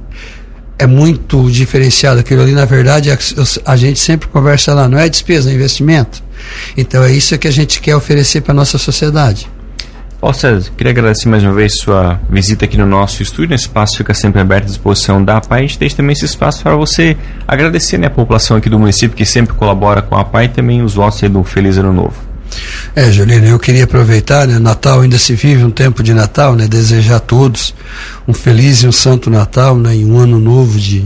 é 0.78 0.86
muito 0.86 1.50
diferenciado. 1.50 2.20
Aquilo 2.20 2.42
ali, 2.42 2.52
na 2.52 2.64
verdade, 2.64 3.10
a, 3.10 3.18
a 3.64 3.76
gente 3.76 3.98
sempre 3.98 4.28
conversa 4.28 4.74
lá, 4.74 4.88
não 4.88 4.98
é 4.98 5.08
despesa, 5.08 5.50
é 5.50 5.54
investimento. 5.54 6.22
Então 6.76 7.02
é 7.02 7.12
isso 7.12 7.36
que 7.38 7.48
a 7.48 7.52
gente 7.52 7.80
quer 7.80 7.96
oferecer 7.96 8.42
para 8.42 8.52
a 8.52 8.54
nossa 8.54 8.78
sociedade. 8.78 9.48
Ó 10.20 10.32
César, 10.32 10.70
queria 10.76 10.92
agradecer 10.92 11.28
mais 11.28 11.42
uma 11.42 11.52
vez 11.52 11.74
sua 11.74 12.18
visita 12.28 12.64
aqui 12.64 12.76
no 12.76 12.86
nosso 12.86 13.22
estúdio. 13.22 13.54
Esse 13.54 13.64
espaço 13.64 13.98
fica 13.98 14.14
sempre 14.14 14.40
aberto 14.40 14.64
à 14.64 14.66
disposição 14.66 15.22
da 15.22 15.40
PAI. 15.40 15.60
A 15.60 15.62
gente 15.62 15.78
deixa 15.78 15.96
também 15.96 16.14
esse 16.14 16.24
espaço 16.24 16.62
para 16.62 16.74
você 16.74 17.16
agradecer 17.46 17.98
né, 17.98 18.06
a 18.06 18.10
população 18.10 18.56
aqui 18.56 18.70
do 18.70 18.78
município 18.78 19.16
que 19.16 19.26
sempre 19.26 19.54
colabora 19.54 20.00
com 20.00 20.16
a 20.16 20.24
PAI 20.24 20.46
e 20.46 20.48
também 20.48 20.82
os 20.82 20.94
votos 20.94 21.20
do 21.30 21.44
Feliz 21.44 21.76
Ano 21.76 21.92
Novo. 21.92 22.35
É, 22.94 23.10
Juliana, 23.10 23.48
eu 23.48 23.58
queria 23.58 23.84
aproveitar, 23.84 24.46
né? 24.46 24.58
Natal 24.58 25.00
ainda 25.00 25.18
se 25.18 25.34
vive 25.34 25.64
um 25.64 25.70
tempo 25.70 26.02
de 26.02 26.14
Natal, 26.14 26.54
né? 26.54 26.66
Desejar 26.66 27.16
a 27.16 27.20
todos 27.20 27.74
um 28.26 28.32
feliz 28.32 28.82
e 28.82 28.86
um 28.86 28.92
santo 28.92 29.30
Natal, 29.30 29.76
né? 29.76 29.96
E 29.96 30.04
um 30.04 30.18
ano 30.18 30.38
novo 30.38 30.78
de 30.78 31.04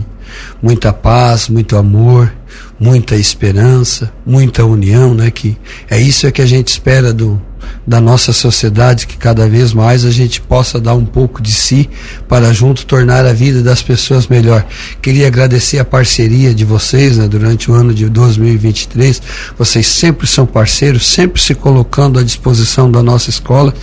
muita 0.63 0.93
paz, 0.93 1.49
muito 1.49 1.77
amor, 1.77 2.33
muita 2.79 3.17
esperança, 3.17 4.13
muita 4.25 4.65
união, 4.65 5.15
né? 5.15 5.31
Que 5.31 5.57
é 5.89 6.01
isso 6.01 6.27
é 6.27 6.33
que 6.33 6.43
a 6.43 6.47
gente 6.47 6.69
espera 6.69 7.13
do 7.13 7.41
da 7.87 8.01
nossa 8.01 8.33
sociedade, 8.33 9.07
que 9.07 9.17
cada 9.17 9.49
vez 9.49 9.73
mais 9.73 10.05
a 10.05 10.11
gente 10.11 10.41
possa 10.41 10.81
dar 10.81 10.95
um 10.95 11.05
pouco 11.05 11.43
de 11.43 11.53
si 11.53 11.89
para 12.29 12.53
junto 12.53 12.87
tornar 12.87 13.27
a 13.27 13.33
vida 13.33 13.63
das 13.63 13.83
pessoas 13.83 14.29
melhor. 14.29 14.65
Queria 15.03 15.27
agradecer 15.27 15.79
a 15.79 15.85
parceria 15.85 16.55
de 16.55 16.65
vocês 16.65 17.17
né, 17.19 17.27
durante 17.27 17.71
o 17.71 17.75
ano 17.75 17.93
de 17.93 18.09
2023. 18.09 19.21
Vocês 19.59 19.87
sempre 19.87 20.27
são 20.27 20.47
parceiros, 20.47 21.07
sempre 21.07 21.41
se 21.41 21.55
colocando 21.55 22.19
à 22.19 22.23
disposição 22.23 22.91
da 22.91 23.03
nossa 23.03 23.31
escola. 23.31 23.75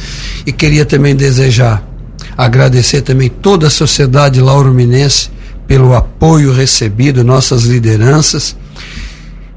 E 0.46 0.52
queria 0.52 0.86
também 0.86 1.16
desejar, 1.16 1.86
agradecer 2.38 3.02
também 3.02 3.30
toda 3.30 3.68
a 3.68 3.72
sociedade 3.72 4.40
laurominense 4.40 5.30
pelo 5.68 5.94
apoio 5.94 6.54
recebido, 6.54 7.24
nossas 7.24 7.64
lideranças, 7.64 8.56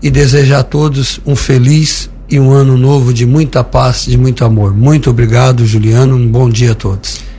e 0.02 0.10
desejar 0.10 0.60
a 0.60 0.64
todos 0.64 1.20
um 1.24 1.36
feliz 1.36 2.09
e 2.30 2.38
um 2.38 2.52
ano 2.52 2.76
novo 2.76 3.12
de 3.12 3.26
muita 3.26 3.64
paz, 3.64 4.04
de 4.06 4.16
muito 4.16 4.44
amor. 4.44 4.74
Muito 4.74 5.10
obrigado, 5.10 5.66
Juliano. 5.66 6.16
Um 6.16 6.28
bom 6.28 6.48
dia 6.48 6.72
a 6.72 6.74
todos. 6.74 7.29